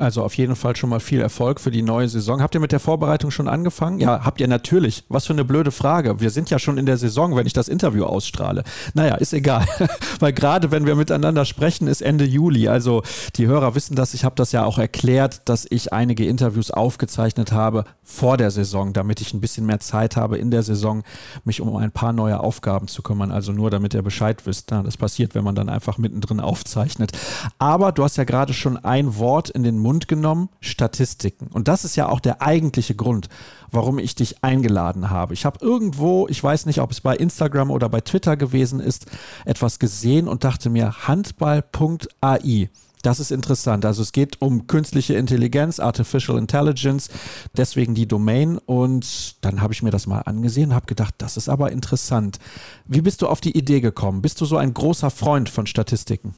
[0.00, 2.40] Also auf jeden Fall schon mal viel Erfolg für die neue Saison.
[2.40, 3.98] Habt ihr mit der Vorbereitung schon angefangen?
[3.98, 5.02] Ja, habt ihr natürlich.
[5.08, 6.20] Was für eine blöde Frage.
[6.20, 8.62] Wir sind ja schon in der Saison, wenn ich das Interview ausstrahle.
[8.94, 9.66] Naja, ist egal.
[10.20, 12.68] Weil gerade wenn wir miteinander sprechen, ist Ende Juli.
[12.68, 13.02] Also
[13.34, 14.14] die Hörer wissen das.
[14.14, 18.92] Ich habe das ja auch erklärt, dass ich einige Interviews aufgezeichnet habe vor der Saison,
[18.92, 21.02] damit ich ein bisschen mehr Zeit habe in der Saison,
[21.42, 23.32] mich um ein paar neue Aufgaben zu kümmern.
[23.32, 24.70] Also nur damit ihr Bescheid wisst.
[24.70, 27.10] Das passiert, wenn man dann einfach mittendrin aufzeichnet.
[27.58, 31.48] Aber du hast ja gerade schon ein Wort in den Mund genommen, Statistiken.
[31.48, 33.28] Und das ist ja auch der eigentliche Grund,
[33.70, 35.34] warum ich dich eingeladen habe.
[35.34, 39.06] Ich habe irgendwo, ich weiß nicht, ob es bei Instagram oder bei Twitter gewesen ist,
[39.44, 42.68] etwas gesehen und dachte mir, handball.ai.
[43.02, 43.84] Das ist interessant.
[43.84, 47.08] Also es geht um künstliche Intelligenz, Artificial Intelligence,
[47.56, 48.58] deswegen die Domain.
[48.58, 52.38] Und dann habe ich mir das mal angesehen und habe gedacht, das ist aber interessant.
[52.86, 54.20] Wie bist du auf die Idee gekommen?
[54.20, 56.34] Bist du so ein großer Freund von Statistiken?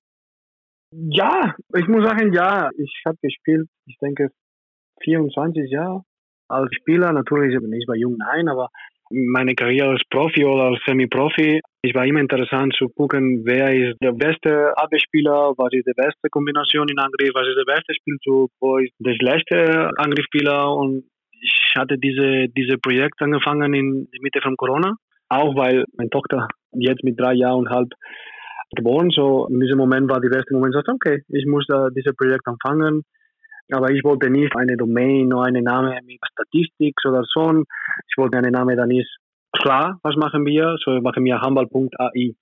[0.93, 2.71] Ja, ich muss sagen, ja.
[2.77, 4.31] Ich habe gespielt, ich denke,
[5.03, 6.03] 24 Jahre
[6.49, 7.13] als Spieler.
[7.13, 8.69] Natürlich nicht bei jung, nein, aber
[9.11, 13.97] meine Karriere als Profi oder als Semi-Profi, es war immer interessant zu gucken, wer ist
[14.01, 18.51] der beste Abwehrspieler, was ist die beste Kombination in Angriff, was ist der beste Spielzug,
[18.61, 24.41] wo ist der schlechte Angriffsspieler und ich hatte diese, diese Projekt angefangen in der Mitte
[24.43, 24.95] von Corona,
[25.29, 27.89] auch weil meine Tochter jetzt mit drei Jahren und halb
[28.75, 29.11] geboren.
[29.11, 32.47] So in diesem Moment war der beste Moment, so, okay, ich muss uh, dieses Projekt
[32.47, 33.05] anfangen.
[33.73, 37.63] Aber ich wollte nicht eine Domain oder einen Namen mit Statistik oder so.
[38.09, 39.09] Ich wollte einen Namen, dann ist
[39.53, 40.77] klar, was machen wir.
[40.85, 42.35] So machen wir handball.ai.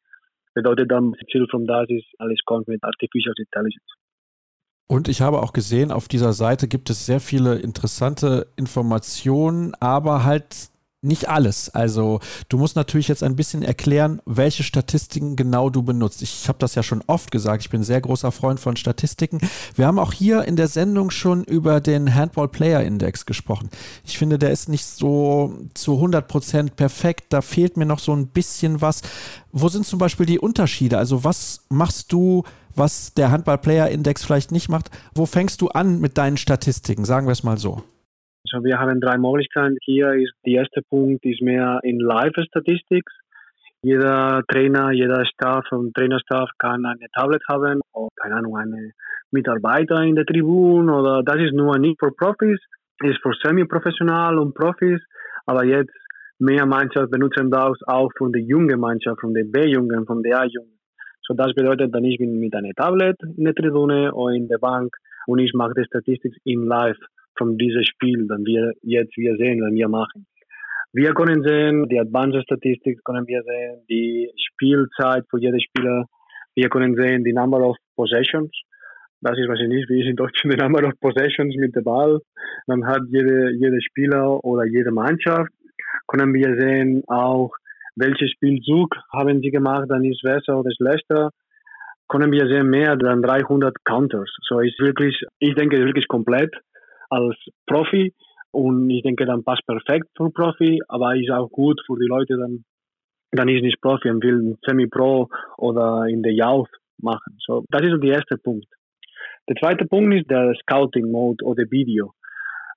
[0.54, 3.92] Bedeutet dann, Ziel von das ist, alles kommt mit Artificial Intelligence.
[4.90, 10.24] Und ich habe auch gesehen, auf dieser Seite gibt es sehr viele interessante Informationen, aber
[10.24, 10.70] halt
[11.00, 11.70] nicht alles.
[11.70, 12.18] Also
[12.48, 16.22] du musst natürlich jetzt ein bisschen erklären, welche Statistiken genau du benutzt.
[16.22, 19.38] Ich habe das ja schon oft gesagt, ich bin sehr großer Freund von Statistiken.
[19.76, 23.70] Wir haben auch hier in der Sendung schon über den Handball Player Index gesprochen.
[24.04, 27.26] Ich finde, der ist nicht so zu 100% perfekt.
[27.28, 29.02] Da fehlt mir noch so ein bisschen was.
[29.52, 30.98] Wo sind zum Beispiel die Unterschiede?
[30.98, 32.42] Also was machst du,
[32.74, 34.90] was der Handball Player Index vielleicht nicht macht?
[35.14, 37.04] Wo fängst du an mit deinen Statistiken?
[37.04, 37.84] Sagen wir es mal so.
[38.44, 39.76] Also wir haben drei Möglichkeiten.
[39.82, 43.04] Hier ist der erste Punkt ist mehr in Live-Statistik.
[43.82, 48.92] Jeder Trainer, jeder Staff und Trainerstaff kann eine Tablet haben oder keine Ahnung, eine
[49.30, 52.58] Mitarbeiter in der Tribüne oder das ist nur nicht für Profis,
[53.04, 55.00] ist für semi-professional und Profis,
[55.46, 55.94] aber jetzt
[56.40, 60.78] mehr Mannschaften benutzen das auch von der jungen Mannschaft, von den B-Jungen, von der A-Jungen.
[61.22, 64.58] So das bedeutet dann, ich bin mit einer Tablet in der Tribüne oder in der
[64.58, 66.98] Bank und ich mache die Statistik in Live
[67.38, 70.26] von diesem Spiel, dann wir jetzt wir sehen, wenn wir machen.
[70.92, 76.06] Wir können sehen, die Advanced Statistik können wir sehen, die Spielzeit für jeden Spieler.
[76.54, 78.50] Wir können sehen, die Number of Possessions.
[79.20, 82.20] Das ist wahrscheinlich, wie ist in Deutschland, die Number of Possessions mit dem Ball.
[82.66, 85.52] Dann hat jede, jeder Spieler oder jede Mannschaft.
[86.06, 87.50] Können wir sehen auch,
[87.96, 91.30] welchen Spielzug haben sie gemacht, dann ist besser oder schlechter.
[92.08, 94.30] Können wir sehen mehr als 300 Counters.
[94.48, 96.54] So ist wirklich, ich denke, wirklich komplett
[97.08, 97.36] als
[97.66, 98.12] Profi
[98.50, 102.36] und ich denke, dann passt perfekt für Profi, aber ist auch gut für die Leute,
[102.36, 102.64] dann,
[103.32, 105.28] dann ist nicht Profi und will Semi-Pro
[105.58, 107.36] oder in der Youth machen.
[107.46, 108.66] So, das ist der erste Punkt.
[109.48, 112.12] Der zweite Punkt ist der Scouting-Mode oder Video.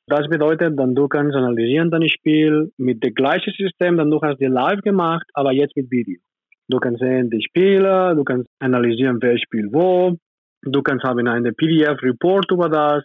[0.07, 4.39] Das bedeutet, dann du kannst analysieren dein Spiel mit dem gleichen System, dann du hast
[4.39, 6.19] dir live gemacht, aber jetzt mit Video.
[6.67, 10.17] Du kannst sehen die Spieler, du kannst analysieren, wer spielt wo,
[10.63, 13.03] du kannst haben einen PDF-Report über das,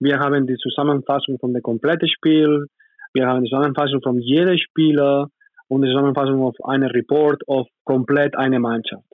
[0.00, 2.66] wir haben die Zusammenfassung von dem kompletten Spiel,
[3.12, 5.28] wir haben die Zusammenfassung von jedem Spieler
[5.68, 9.04] und die Zusammenfassung auf einen Report auf komplett eine Mannschaft.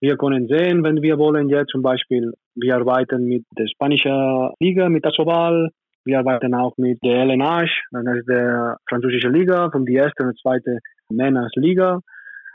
[0.00, 4.88] Wir können sehen, wenn wir wollen, jetzt zum Beispiel, wir arbeiten mit der spanischen Liga,
[4.88, 5.68] mit Asobal,
[6.06, 10.40] wir arbeiten auch mit der LNH, das ist der französische Liga, von der ersten und
[10.40, 10.78] zweiten
[11.10, 12.00] Männersliga.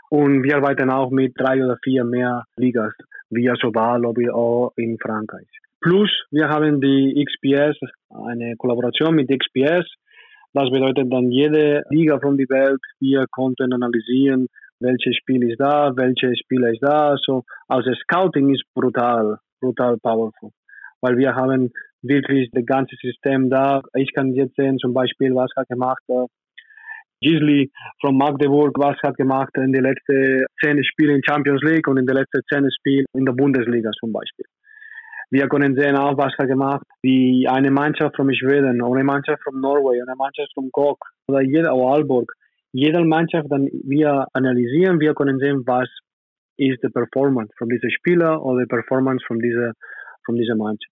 [0.10, 2.94] Und wir arbeiten auch mit drei oder vier mehr Ligas,
[3.30, 5.48] wie Asobal oder in Frankreich.
[5.86, 7.78] Plus, wir haben die XPS,
[8.10, 9.86] eine Kollaboration mit XPS.
[10.52, 14.48] Das bedeutet dann jede Liga von der Welt, wir konnten analysieren,
[14.80, 17.16] welches Spiel ist da, welche Spieler ist da.
[17.24, 20.50] So, also Scouting ist brutal, brutal powerful.
[21.02, 21.72] Weil wir haben
[22.02, 23.84] wirklich das ganze System da.
[23.94, 26.26] Ich kann jetzt sehen, zum Beispiel, was hat gemacht äh,
[27.22, 27.70] Gisli
[28.02, 32.08] von Magdeburg, was hat gemacht in den letzten zehn Spielen in Champions League und in
[32.08, 34.46] den letzten zehn Spielen in der Bundesliga zum Beispiel.
[35.36, 39.60] Wir können sehen auch, was er gemacht wie eine Mannschaft von Schweden, eine Mannschaft von
[39.60, 42.32] Norway, eine Mannschaft von Gok oder jeder oder Aalborg
[42.72, 45.90] jede Mannschaft dann wir analysieren, wir können sehen, was
[46.58, 49.72] ist die Performance von diesem Spieler oder die Performance von dieser,
[50.26, 50.92] von dieser Mannschaft.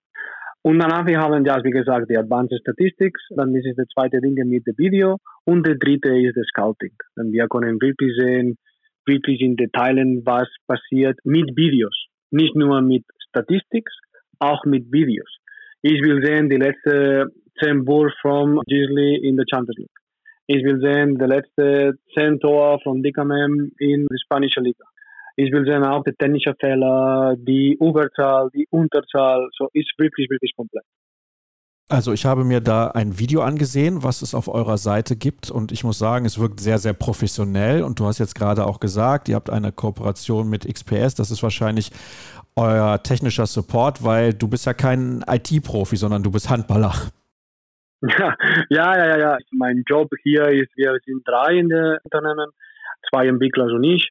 [0.61, 4.21] Und danach wir haben ja, wie gesagt, die Advanced Statistics, dann ist es der zweite
[4.21, 6.95] Ding mit dem Video und der dritte ist das Scouting.
[7.17, 8.57] Dann wir können wirklich sehen,
[9.05, 12.07] wirklich in Detailen, was passiert mit Videos.
[12.31, 13.93] Nicht nur mit Statistics,
[14.43, 15.37] auch mit Videos.
[15.81, 17.27] Ich will sehen die letzte
[17.61, 19.99] 10 Wurf von Gisli in der Champions League.
[20.47, 24.85] Ich will sehen, der letzte 10 Tor von Dickamem in der spanischen Liga.
[25.35, 29.47] Ich will sehen auch die technischen Fehler, die Überzahl, die Unterzahl.
[29.57, 30.83] So ist wirklich, wirklich komplett.
[31.89, 35.71] Also ich habe mir da ein Video angesehen, was es auf eurer Seite gibt und
[35.71, 39.27] ich muss sagen, es wirkt sehr, sehr professionell und du hast jetzt gerade auch gesagt,
[39.27, 41.91] ihr habt eine Kooperation mit XPS, das ist wahrscheinlich
[42.55, 46.93] euer technischer Support, weil du bist ja kein IT-Profi, sondern du bist Handballer.
[48.19, 48.35] Ja,
[48.69, 49.37] ja, ja, ja.
[49.51, 52.49] Mein Job hier ist, wir sind drei in der Unternehmen,
[53.09, 54.09] zwei Entwickler und ich.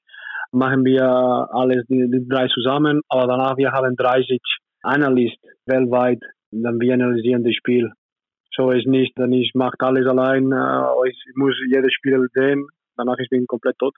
[0.51, 4.41] Machen wir alles, die, die drei zusammen, aber danach wir haben 30
[4.83, 6.21] Analysten weltweit,
[6.51, 7.93] dann wir analysieren das Spiel.
[8.55, 12.67] So ist nicht, dann ich mache alles allein, äh, ich muss jedes Spiel sehen,
[12.97, 13.95] danach ich bin komplett tot.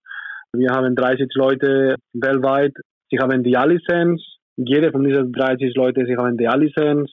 [0.52, 2.74] Wir haben 30 Leute weltweit,
[3.10, 4.22] sie haben die A-Lizenz,
[4.56, 7.10] jede von diesen 30 Leuten, sie haben die A-Lizenz,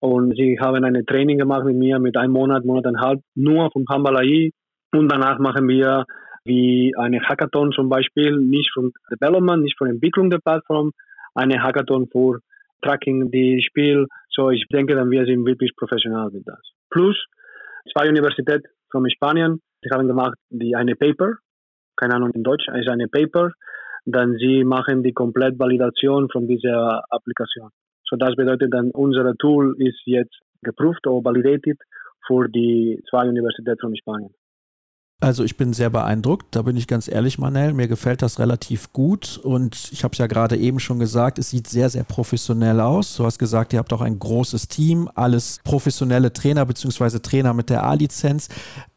[0.00, 4.50] und sie haben eine Training gemacht mit mir mit einem Monat, Monateinhalb, nur vom Handball.
[4.92, 6.04] Und danach machen wir
[6.44, 10.92] wie eine Hackathon zum Beispiel, nicht von Development, nicht von Entwicklung der Plattform,
[11.34, 12.40] eine Hackathon für
[12.82, 14.06] Tracking die Spiel.
[14.30, 16.60] So, ich denke, dann wir sind wirklich professionell mit das.
[16.90, 17.16] Plus,
[17.92, 21.34] zwei Universitäten von Spanien, sie haben gemacht die eine Paper,
[21.96, 23.50] keine Ahnung in Deutsch, ist eine Paper,
[24.06, 27.70] dann sie machen die Komplettvalidation von dieser Applikation.
[28.08, 31.78] So das bedeutet dann, unser Tool ist jetzt geprüft oder validated
[32.26, 34.30] für die zwei Universitäten von Spanien.
[35.18, 37.72] Also ich bin sehr beeindruckt, da bin ich ganz ehrlich, Manel.
[37.72, 41.50] Mir gefällt das relativ gut und ich habe es ja gerade eben schon gesagt, es
[41.50, 43.16] sieht sehr, sehr professionell aus.
[43.16, 47.20] Du hast gesagt, ihr habt auch ein großes Team, alles professionelle Trainer bzw.
[47.20, 48.50] Trainer mit der A-Lizenz.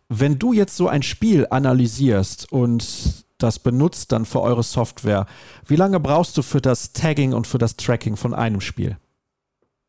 [0.09, 5.25] Wenn du jetzt so ein Spiel analysierst und das benutzt dann für eure Software.
[5.67, 8.97] Wie lange brauchst du für das Tagging und für das Tracking von einem Spiel?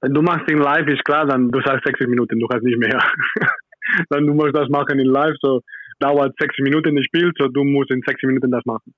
[0.00, 2.78] Wenn du machst in live, ist klar, dann du sagst 60 Minuten, du hast nicht
[2.78, 2.98] mehr.
[4.08, 5.60] dann du musst das machen in live, so
[5.98, 8.94] dauert 60 Minuten das Spiel, so du musst in 60 Minuten das machen.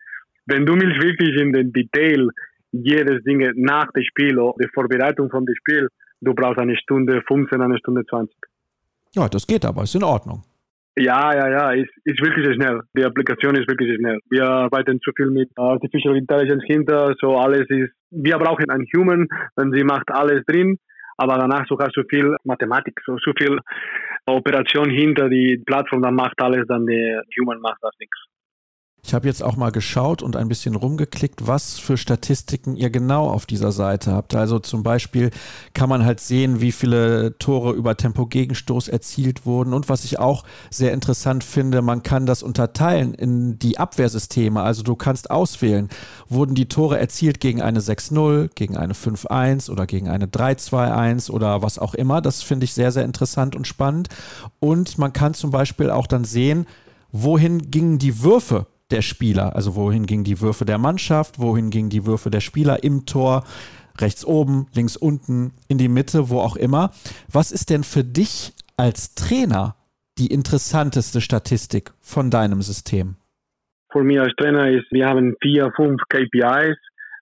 [0.46, 2.28] Wenn du willst wirklich in den Detail
[2.72, 5.88] jedes Ding nach dem Spiel oder die Vorbereitung von dem Spiel,
[6.20, 8.34] du brauchst eine Stunde 15, eine Stunde 20.
[9.14, 10.42] Ja, das geht aber, ist in Ordnung.
[10.97, 12.80] Ja, ja, ja, ist, ist wirklich schnell.
[12.95, 14.18] Die Applikation ist wirklich schnell.
[14.28, 19.26] Wir arbeiten zu viel mit Artificial Intelligence hinter, so alles ist, wir brauchen einen Human,
[19.57, 20.76] wenn sie macht alles drin,
[21.16, 23.59] aber danach sogar so viel Mathematik, so, so viel
[24.26, 28.31] Operation hinter die Plattform, dann macht alles, dann der Human macht das nichts.
[29.05, 33.28] Ich habe jetzt auch mal geschaut und ein bisschen rumgeklickt, was für Statistiken ihr genau
[33.28, 34.34] auf dieser Seite habt.
[34.34, 35.30] Also zum Beispiel
[35.74, 39.74] kann man halt sehen, wie viele Tore über Tempo-Gegenstoß erzielt wurden.
[39.74, 44.62] Und was ich auch sehr interessant finde, man kann das unterteilen in die Abwehrsysteme.
[44.62, 45.88] Also du kannst auswählen,
[46.28, 51.61] wurden die Tore erzielt gegen eine 6-0, gegen eine 5-1 oder gegen eine 3-2-1 oder
[51.61, 52.22] was auch immer.
[52.22, 54.09] Das finde ich sehr, sehr interessant und spannend.
[54.61, 56.66] Und man kann zum Beispiel auch dann sehen,
[57.11, 59.57] wohin gingen die Würfe der Spieler.
[59.57, 63.45] Also wohin gingen die Würfe der Mannschaft, wohin gingen die Würfe der Spieler im Tor,
[64.01, 66.90] rechts oben, links unten, in die Mitte, wo auch immer.
[67.30, 69.76] Was ist denn für dich als Trainer
[70.18, 73.16] die interessanteste Statistik von deinem System?
[73.90, 76.76] Für mich als Trainer ist, wir haben vier, fünf KPIs.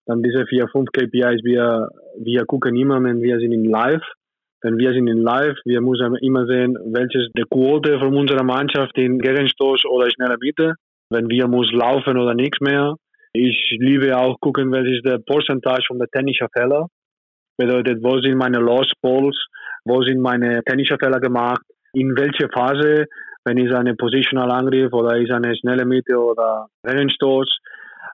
[0.07, 4.03] Dann diese vier, fünf KPIs, wir, wir gucken immer, wenn wir sind in Live.
[4.63, 8.97] Wenn wir sind in Live, wir müssen immer sehen, welches die Quote von unserer Mannschaft
[8.99, 10.75] in Gegenstoß oder schneller Mitte.
[11.11, 12.95] Wenn wir muss laufen oder nichts mehr.
[13.33, 16.87] Ich liebe auch gucken, was ist der Prozentage von der technischen Fehler.
[17.57, 19.37] Bedeutet, wo sind meine Lost Balls,
[19.85, 23.07] wo sind meine technischen Fehler gemacht, in welcher Phase,
[23.45, 27.59] wenn ist eine Positional Angriff oder ist eine schnelle Mitte oder Rennstoß.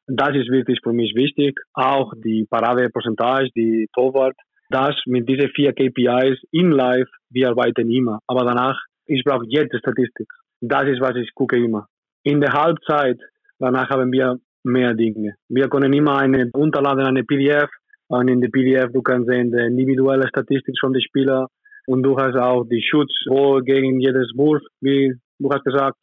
[0.06, 1.58] Das ist wirklich für mich wichtig.
[1.74, 4.36] Auch die Paradeprozentage, die Torwart.
[4.70, 8.20] Das mit diesen vier KPIs in Live, wir arbeiten immer.
[8.26, 10.28] Aber danach, ich brauche jede Statistik.
[10.60, 11.86] Das ist, was ich gucke immer.
[12.26, 13.20] In der Halbzeit,
[13.60, 15.36] danach haben wir mehr Dinge.
[15.48, 17.70] Wir können immer eine unterladen, eine PDF.
[18.08, 21.46] Und in der PDF, du kannst sehen, die individuelle Statistik von den Spielern.
[21.86, 23.12] Und du hast auch die Schutz
[23.64, 25.98] gegen jedes Wurf, wie du hast gesagt.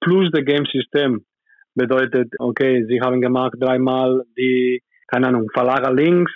[0.00, 1.24] Plus das Game-System.
[1.76, 6.32] Bedeutet, okay, sie haben gemacht dreimal die, keine Ahnung, Verlager links.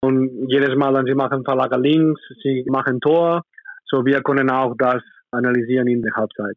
[0.00, 3.42] Und jedes Mal, dann sie machen Verlager links, sie machen Tor.
[3.84, 5.02] So, wir können auch das
[5.32, 6.56] analysieren in der Halbzeit.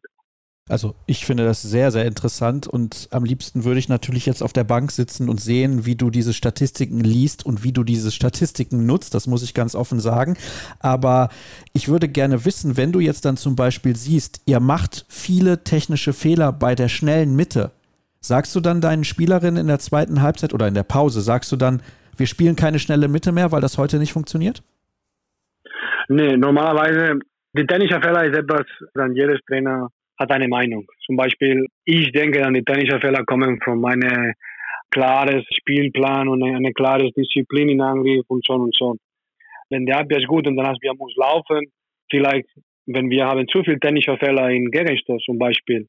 [0.70, 4.54] Also ich finde das sehr, sehr interessant und am liebsten würde ich natürlich jetzt auf
[4.54, 8.86] der Bank sitzen und sehen, wie du diese Statistiken liest und wie du diese Statistiken
[8.86, 9.14] nutzt.
[9.14, 10.38] Das muss ich ganz offen sagen.
[10.80, 11.28] Aber
[11.74, 16.14] ich würde gerne wissen, wenn du jetzt dann zum Beispiel siehst, ihr macht viele technische
[16.14, 17.72] Fehler bei der schnellen Mitte,
[18.20, 21.56] sagst du dann deinen Spielerinnen in der zweiten Halbzeit oder in der Pause, sagst du
[21.56, 21.82] dann,
[22.16, 24.62] wir spielen keine schnelle Mitte mehr, weil das heute nicht funktioniert?
[26.08, 27.18] Nee, normalerweise,
[27.52, 30.86] die technische Fehler ist etwas, dann jedes Trainer hat eine Meinung.
[31.06, 34.32] Zum Beispiel, ich denke, die technischen Fehler kommen von meinem
[34.90, 38.96] klares Spielplan und eine, eine klare Disziplin in Angriff und so und so.
[39.70, 41.66] Wenn der Abwehr ist gut und dann wir muss laufen,
[42.10, 42.46] vielleicht,
[42.86, 45.88] wenn wir haben zu viel technische Fehler in Gegenstoß zum Beispiel,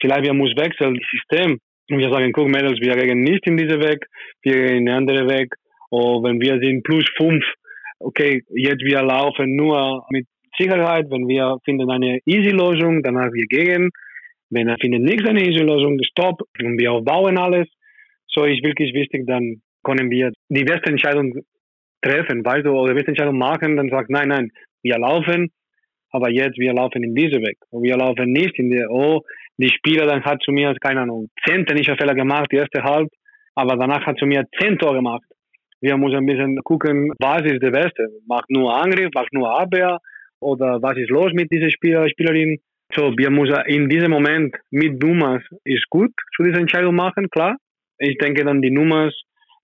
[0.00, 1.58] vielleicht wir muss wechseln, das System.
[1.90, 4.06] Und wir sagen, guck Mädels, wir gehen nicht in diese Weg,
[4.42, 5.54] wir gehen in einen anderen Weg.
[5.90, 7.44] Oder wenn wir sind plus fünf,
[7.98, 10.26] okay, jetzt wir laufen nur mit
[10.58, 11.06] Sicherheit.
[11.10, 13.90] Wenn wir finden eine Easy-Lösung, dann haben wir gegen.
[14.50, 17.68] Wenn wir finden nichts eine Easy-Lösung, stopp und wir aufbauen alles.
[18.26, 21.34] So ist wirklich wichtig, dann können wir die beste Entscheidung
[22.02, 24.50] treffen, weißt du, oder die beste Entscheidung machen, dann sagt, nein, nein,
[24.82, 25.50] wir laufen,
[26.10, 27.58] aber jetzt, wir laufen in diese Weg.
[27.70, 29.22] Und wir laufen nicht in der, oh,
[29.56, 33.08] die Spieler dann hat zu mir, keine Ahnung, zehn technische Fehler gemacht, die erste Halb,
[33.54, 35.24] aber danach hat zu mir zehn Tore gemacht.
[35.80, 38.08] Wir müssen ein bisschen gucken, was ist der Beste.
[38.26, 39.98] Macht nur Angriff, macht nur Abwehr,
[40.40, 42.58] oder was ist los mit dieser Spieler, Spielerin.
[42.94, 47.56] So, wir müssen in diesem Moment mit Nummern ist gut zu dieser Entscheidung machen, klar.
[47.98, 49.10] Ich denke dann die Nummern,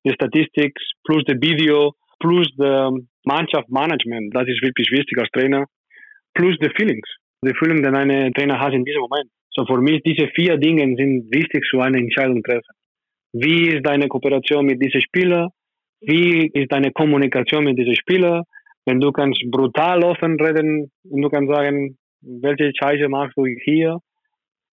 [0.04, 2.92] die Statistik plus das Video plus das
[3.24, 5.66] Mannschaftsmanagement, das ist wirklich wichtig als Trainer,
[6.34, 7.08] plus die Feelings,
[7.44, 9.30] die Feeling, die ein Trainer hat in diesem Moment.
[9.50, 12.74] So für mich diese vier Dinge sind wichtig zu einer Entscheidung treffen.
[13.32, 15.48] Wie ist deine Kooperation mit diesen Spielern?
[16.00, 18.42] Wie ist deine Kommunikation mit diesen Spielern?
[18.86, 23.98] Wenn du kannst brutal offen reden und du kannst sagen, welche Scheiße machst du hier?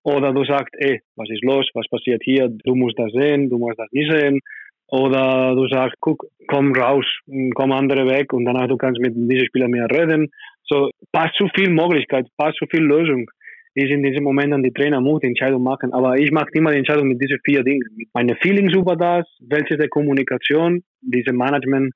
[0.04, 3.58] Oder du sagst, ey, was ist los, was passiert hier, du musst das sehen, du
[3.58, 4.40] musst das nicht sehen.
[4.88, 7.06] Oder du sagst, guck, komm raus,
[7.54, 10.30] komm andere weg und danach du kannst mit diesen Spieler mehr reden.
[10.64, 13.30] So, passt zu viel Möglichkeit, passt zu viel Lösung.
[13.74, 15.94] Ist in diesem Moment an die Trainer muss die Entscheidung machen.
[15.94, 17.88] Aber ich mache immer die Entscheidung mit diesen vier Dingen.
[18.14, 21.94] Meine Feelings über das, welche die Kommunikation, diese Management,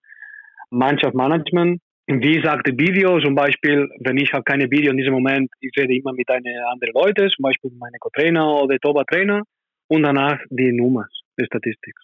[0.70, 5.72] Mannschaftsmanagement wie sagte Video, zum Beispiel, wenn ich habe keine Video in diesem Moment, ich
[5.78, 9.42] rede immer mit anderen Leuten, zum Beispiel meine Co-Trainer oder Toba-Trainer
[9.88, 11.08] und danach die Nummern,
[11.40, 11.96] die Statistik.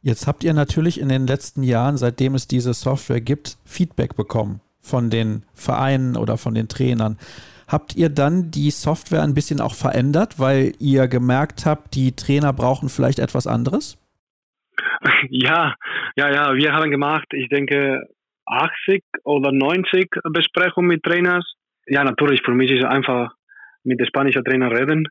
[0.00, 4.60] Jetzt habt ihr natürlich in den letzten Jahren, seitdem es diese Software gibt, Feedback bekommen
[4.80, 7.18] von den Vereinen oder von den Trainern.
[7.68, 12.52] Habt ihr dann die Software ein bisschen auch verändert, weil ihr gemerkt habt, die Trainer
[12.52, 13.98] brauchen vielleicht etwas anderes?
[15.30, 15.74] Ja,
[16.16, 18.08] ja, ja, wir haben gemacht, ich denke,
[18.46, 21.44] 80 oder 90 Besprechungen mit Trainers.
[21.86, 23.32] Ja, natürlich, für mich ist es einfach
[23.84, 25.08] mit dem spanischen Trainer reden.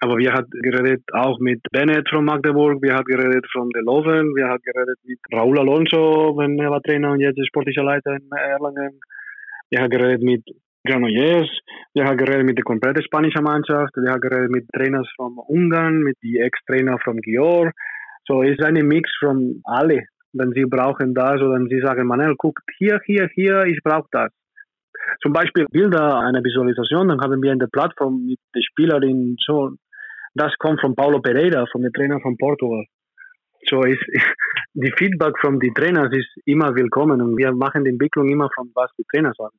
[0.00, 4.34] Aber wir haben geredet auch mit Bennett von Magdeburg, wir haben geredet von De Loven,
[4.36, 8.28] wir haben geredet mit Raúl Alonso, wenn er war Trainer und jetzt sportlicher Leiter in
[8.30, 9.00] Erlangen.
[9.70, 10.44] Wir haben geredet mit
[10.86, 11.48] Granollers,
[11.94, 16.00] wir haben geredet mit der kompletten spanischen Mannschaft, wir haben geredet mit Trainers von Ungarn,
[16.00, 17.72] mit die Ex-Trainer von Gior.
[18.26, 20.04] So ist ein Mix von alle
[20.38, 24.30] wenn sie brauchen das oder sie sagen, Manel, guck hier, hier, hier, ich brauche das.
[25.22, 29.72] Zum Beispiel Bilder, eine Visualisation, dann haben wir in der Plattform mit der Spielerin so,
[30.34, 32.84] das kommt von Paulo Pereira, von dem Trainer von Portugal.
[33.68, 34.04] So ist
[34.74, 38.70] die Feedback von den Trainern ist immer willkommen und wir machen die Entwicklung immer von
[38.74, 39.56] was die Trainer sagen.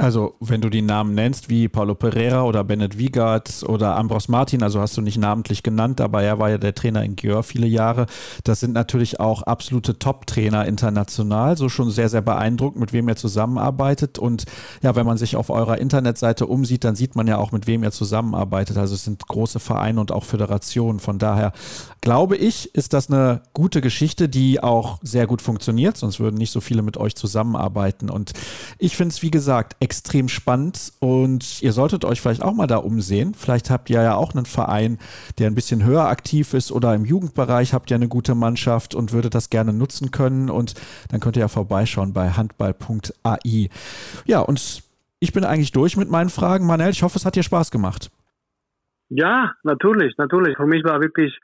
[0.00, 4.62] Also, wenn du die Namen nennst, wie Paulo Pereira oder Bennett Wiegert oder Ambros Martin,
[4.62, 7.66] also hast du nicht namentlich genannt, aber er war ja der Trainer in Gjör viele
[7.66, 8.06] Jahre.
[8.44, 13.16] Das sind natürlich auch absolute Top-Trainer international, so schon sehr, sehr beeindruckend, mit wem er
[13.16, 14.20] zusammenarbeitet.
[14.20, 14.44] Und
[14.82, 17.82] ja, wenn man sich auf eurer Internetseite umsieht, dann sieht man ja auch, mit wem
[17.82, 18.78] er zusammenarbeitet.
[18.78, 21.00] Also es sind große Vereine und auch Föderationen.
[21.00, 21.52] Von daher
[22.00, 26.52] glaube ich, ist das eine gute Geschichte, die auch sehr gut funktioniert, sonst würden nicht
[26.52, 28.10] so viele mit euch zusammenarbeiten.
[28.10, 28.32] Und
[28.78, 32.76] ich finde es, wie gesagt, extrem spannend und ihr solltet euch vielleicht auch mal da
[32.76, 33.32] umsehen.
[33.32, 34.98] Vielleicht habt ihr ja auch einen Verein,
[35.38, 39.14] der ein bisschen höher aktiv ist oder im Jugendbereich habt ihr eine gute Mannschaft und
[39.14, 40.74] würdet das gerne nutzen können und
[41.10, 43.70] dann könnt ihr ja vorbeischauen bei handball.ai.
[44.26, 44.82] Ja, und
[45.20, 46.66] ich bin eigentlich durch mit meinen Fragen.
[46.66, 48.10] Manel, ich hoffe, es hat dir Spaß gemacht.
[49.08, 50.54] Ja, natürlich, natürlich.
[50.58, 51.34] Für mich war wirklich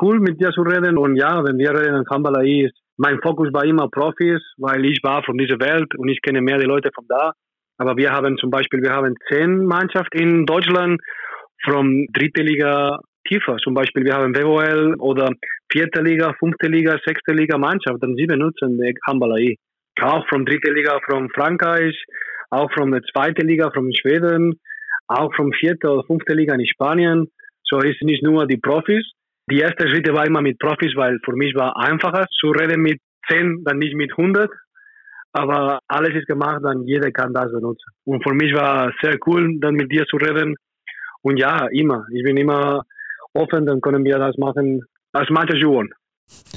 [0.00, 0.96] cool, mit dir zu reden.
[0.96, 5.22] Und ja, wenn wir reden, Handball AI mein Fokus war immer Profis, weil ich war
[5.24, 7.32] von dieser Welt und ich kenne mehr die Leute von da.
[7.78, 11.00] Aber wir haben zum Beispiel, wir haben zehn Mannschaften in Deutschland
[11.64, 13.56] von dritte Liga tiefer.
[13.58, 15.30] Zum Beispiel, wir haben WOL oder
[15.70, 18.14] vierte Liga, fünfte Liga, sechste Liga Mannschaften.
[18.16, 19.56] Sie benutzen die Handballerei.
[20.00, 21.96] Auch von dritte Liga von Frankreich,
[22.50, 24.58] auch von der zweiten Liga von Schweden,
[25.08, 27.30] auch von vierte oder fünfte Liga in Spanien.
[27.64, 29.04] So ist nicht nur die Profis.
[29.50, 33.00] Die erste Schritte war immer mit Profis, weil für mich war einfacher zu reden mit
[33.28, 34.50] zehn, dann nicht mit hundert
[35.32, 37.90] aber alles ist gemacht, dann jeder kann das benutzen.
[38.04, 40.56] Und für mich war sehr cool, dann mit dir zu reden.
[41.22, 42.06] Und ja, immer.
[42.12, 42.84] Ich bin immer
[43.32, 45.90] offen, dann können wir das machen, als manche Juren.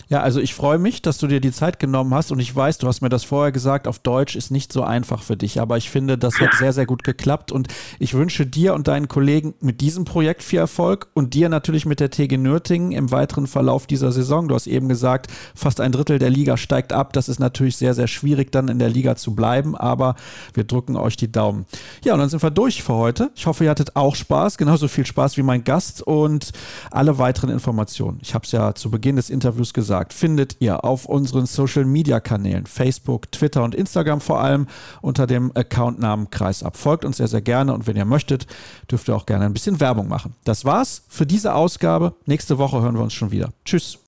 [0.08, 2.78] Ja, also ich freue mich, dass du dir die Zeit genommen hast und ich weiß,
[2.78, 5.78] du hast mir das vorher gesagt, auf Deutsch ist nicht so einfach für dich, aber
[5.78, 9.56] ich finde, das hat sehr, sehr gut geklappt und ich wünsche dir und deinen Kollegen
[9.62, 13.88] mit diesem Projekt viel Erfolg und dir natürlich mit der TG Nürtingen im weiteren Verlauf
[13.88, 14.48] dieser Saison.
[14.48, 17.14] Du hast eben gesagt, fast ein Drittel der Liga steigt ab.
[17.14, 20.16] Das ist natürlich sehr, sehr schwierig, dann in der Liga zu bleiben, aber
[20.54, 21.66] wir drücken euch die Daumen.
[22.04, 23.32] Ja, und dann sind wir durch für heute.
[23.36, 26.52] Ich hoffe, ihr hattet auch Spaß, genauso viel Spaß wie mein Gast und
[26.92, 28.20] alle weiteren Informationen.
[28.22, 32.20] Ich habe es ja zu Beginn des Interviews gesagt, findet ihr auf unseren Social Media
[32.20, 34.68] Kanälen, Facebook, Twitter und Instagram vor allem
[35.02, 36.78] unter dem Accountnamen Kreisab.
[36.78, 38.48] Folgt uns sehr, sehr gerne und wenn ihr möchtet,
[38.90, 40.36] dürft ihr auch gerne ein bisschen Werbung machen.
[40.44, 42.14] Das war's für diese Ausgabe.
[42.26, 43.50] Nächste Woche hören wir uns schon wieder.
[43.66, 44.00] Tschüss.